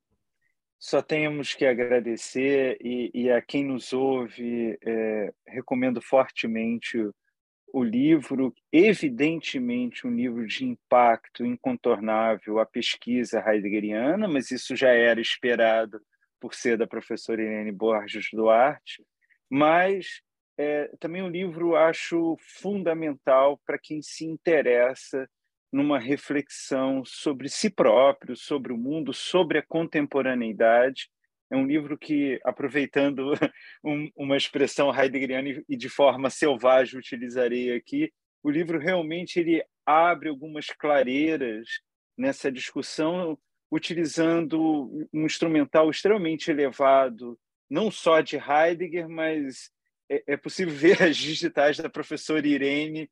só 0.79 1.03
temos 1.03 1.55
que 1.55 1.67
agradecer 1.67 2.79
e, 2.81 3.11
e 3.13 3.31
a 3.31 3.43
quem 3.43 3.65
nos 3.65 3.93
ouve, 3.93 4.79
é, 4.83 5.33
recomendo 5.47 6.01
fortemente 6.01 6.99
o, 6.99 7.15
o 7.73 7.85
livro, 7.85 8.55
evidentemente 8.73 10.07
um 10.07 10.15
livro 10.15 10.47
de 10.47 10.65
impacto 10.65 11.45
incontornável, 11.45 12.59
a 12.59 12.65
pesquisa 12.65 13.45
heideggeriana, 13.47 14.27
mas 14.27 14.51
isso 14.51 14.75
já 14.75 14.91
era 14.91 15.21
esperado 15.21 16.01
por 16.41 16.55
ser 16.55 16.79
da 16.79 16.87
professora 16.87 17.43
Irene 17.43 17.73
Borges 17.73 18.29
Duarte, 18.33 19.05
mas 19.51 20.21
é, 20.59 20.91
também 20.99 21.23
o 21.23 21.29
livro 21.29 21.77
acho 21.77 22.37
fundamental 22.41 23.61
para 23.67 23.79
quem 23.79 24.01
se 24.01 24.25
interessa 24.25 25.29
numa 25.71 25.99
reflexão 25.99 27.05
sobre 27.05 27.49
si 27.49 27.69
próprio, 27.69 28.37
sobre 28.37 28.73
o 28.73 28.79
mundo, 28.79 29.13
sobre 29.13 29.59
a 29.59 29.67
contemporaneidade. 29.67 31.11
É 31.51 31.57
um 31.57 31.67
livro 31.67 31.99
que, 31.99 32.41
aproveitando 32.45 33.33
um, 33.85 34.11
uma 34.17 34.37
expressão 34.37 34.93
heideggeriana 34.95 35.63
e 35.69 35.77
de 35.77 35.89
forma 35.89 36.31
selvagem 36.31 36.99
utilizarei 36.99 37.75
aqui, 37.75 38.11
o 38.43 38.51
livro 38.51 38.79
realmente 38.79 39.39
ele 39.39 39.63
abre 39.85 40.29
algumas 40.29 40.67
clareiras 40.67 41.69
nessa 42.17 42.51
discussão, 42.51 43.39
utilizando 43.71 45.07
um 45.13 45.27
instrumental 45.27 45.91
extremamente 45.91 46.51
elevado 46.51 47.39
não 47.69 47.91
só 47.91 48.21
de 48.21 48.37
Heidegger, 48.37 49.09
mas 49.09 49.71
é, 50.09 50.23
é 50.29 50.37
possível 50.37 50.73
ver 50.75 51.03
as 51.03 51.17
digitais 51.17 51.79
da 51.79 51.89
professora 51.89 52.47
Irene 52.47 53.11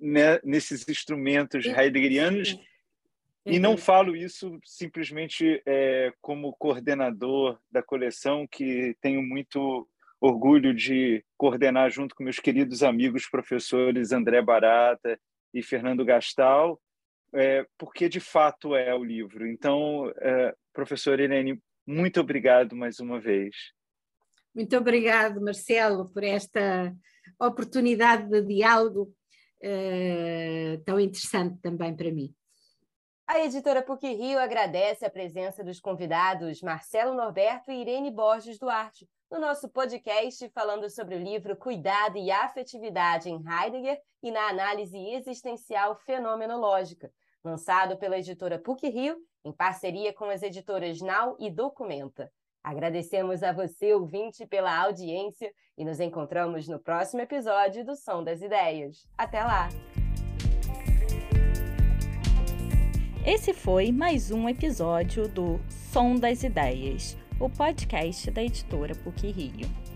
né, 0.00 0.40
nesses 0.44 0.88
instrumentos 0.88 1.64
heideggerianos. 1.66 2.58
E 3.44 3.58
não 3.58 3.78
falo 3.78 4.14
isso 4.14 4.60
simplesmente 4.62 5.62
é, 5.64 6.12
como 6.20 6.52
coordenador 6.52 7.58
da 7.70 7.82
coleção, 7.82 8.46
que 8.46 8.94
tenho 9.00 9.22
muito 9.22 9.88
orgulho 10.20 10.74
de 10.74 11.24
coordenar 11.36 11.90
junto 11.90 12.14
com 12.14 12.24
meus 12.24 12.38
queridos 12.38 12.82
amigos 12.82 13.26
professores 13.26 14.12
André 14.12 14.42
Barata 14.42 15.18
e 15.54 15.62
Fernando 15.62 16.04
Gastal, 16.04 16.78
é, 17.32 17.64
porque 17.78 18.08
de 18.08 18.20
fato 18.20 18.74
é 18.74 18.94
o 18.94 19.04
livro. 19.04 19.46
Então, 19.46 20.12
é, 20.18 20.54
professor 20.74 21.18
Irene, 21.18 21.58
muito 21.88 22.20
obrigado 22.20 22.76
mais 22.76 23.00
uma 23.00 23.18
vez. 23.18 23.56
Muito 24.54 24.76
obrigado, 24.76 25.40
Marcelo, 25.40 26.10
por 26.10 26.22
esta 26.22 26.94
oportunidade 27.40 28.28
de 28.28 28.42
diálogo 28.42 29.14
uh, 29.62 30.84
tão 30.84 31.00
interessante 31.00 31.58
também 31.62 31.96
para 31.96 32.12
mim. 32.12 32.34
A 33.26 33.40
editora 33.40 33.82
PUC 33.82 34.06
Rio 34.06 34.38
agradece 34.38 35.06
a 35.06 35.10
presença 35.10 35.64
dos 35.64 35.80
convidados 35.80 36.60
Marcelo 36.60 37.14
Norberto 37.14 37.70
e 37.70 37.80
Irene 37.80 38.10
Borges 38.10 38.58
Duarte 38.58 39.08
no 39.30 39.38
nosso 39.38 39.68
podcast 39.68 40.48
falando 40.50 40.90
sobre 40.90 41.14
o 41.14 41.22
livro 41.22 41.56
Cuidado 41.56 42.18
e 42.18 42.30
Afetividade 42.30 43.30
em 43.30 43.42
Heidegger 43.46 43.98
e 44.22 44.30
na 44.30 44.48
análise 44.48 44.98
existencial 45.10 45.96
fenomenológica, 45.96 47.10
lançado 47.44 47.98
pela 47.98 48.18
editora 48.18 48.58
PUC 48.58 48.88
Rio 48.88 49.16
em 49.44 49.52
parceria 49.52 50.12
com 50.12 50.26
as 50.26 50.42
editoras 50.42 51.00
Now 51.00 51.36
e 51.38 51.50
Documenta. 51.50 52.30
Agradecemos 52.62 53.42
a 53.42 53.52
você, 53.52 53.94
ouvinte, 53.94 54.46
pela 54.46 54.76
audiência 54.76 55.50
e 55.76 55.84
nos 55.84 56.00
encontramos 56.00 56.68
no 56.68 56.78
próximo 56.78 57.22
episódio 57.22 57.84
do 57.84 57.96
Som 57.96 58.22
das 58.22 58.42
Ideias. 58.42 59.06
Até 59.16 59.42
lá! 59.42 59.68
Esse 63.24 63.52
foi 63.52 63.92
mais 63.92 64.30
um 64.30 64.48
episódio 64.48 65.28
do 65.28 65.60
Som 65.68 66.16
das 66.16 66.42
Ideias, 66.42 67.16
o 67.38 67.48
podcast 67.48 68.30
da 68.30 68.42
editora 68.42 68.94
PUC 68.94 69.30
Rio. 69.30 69.87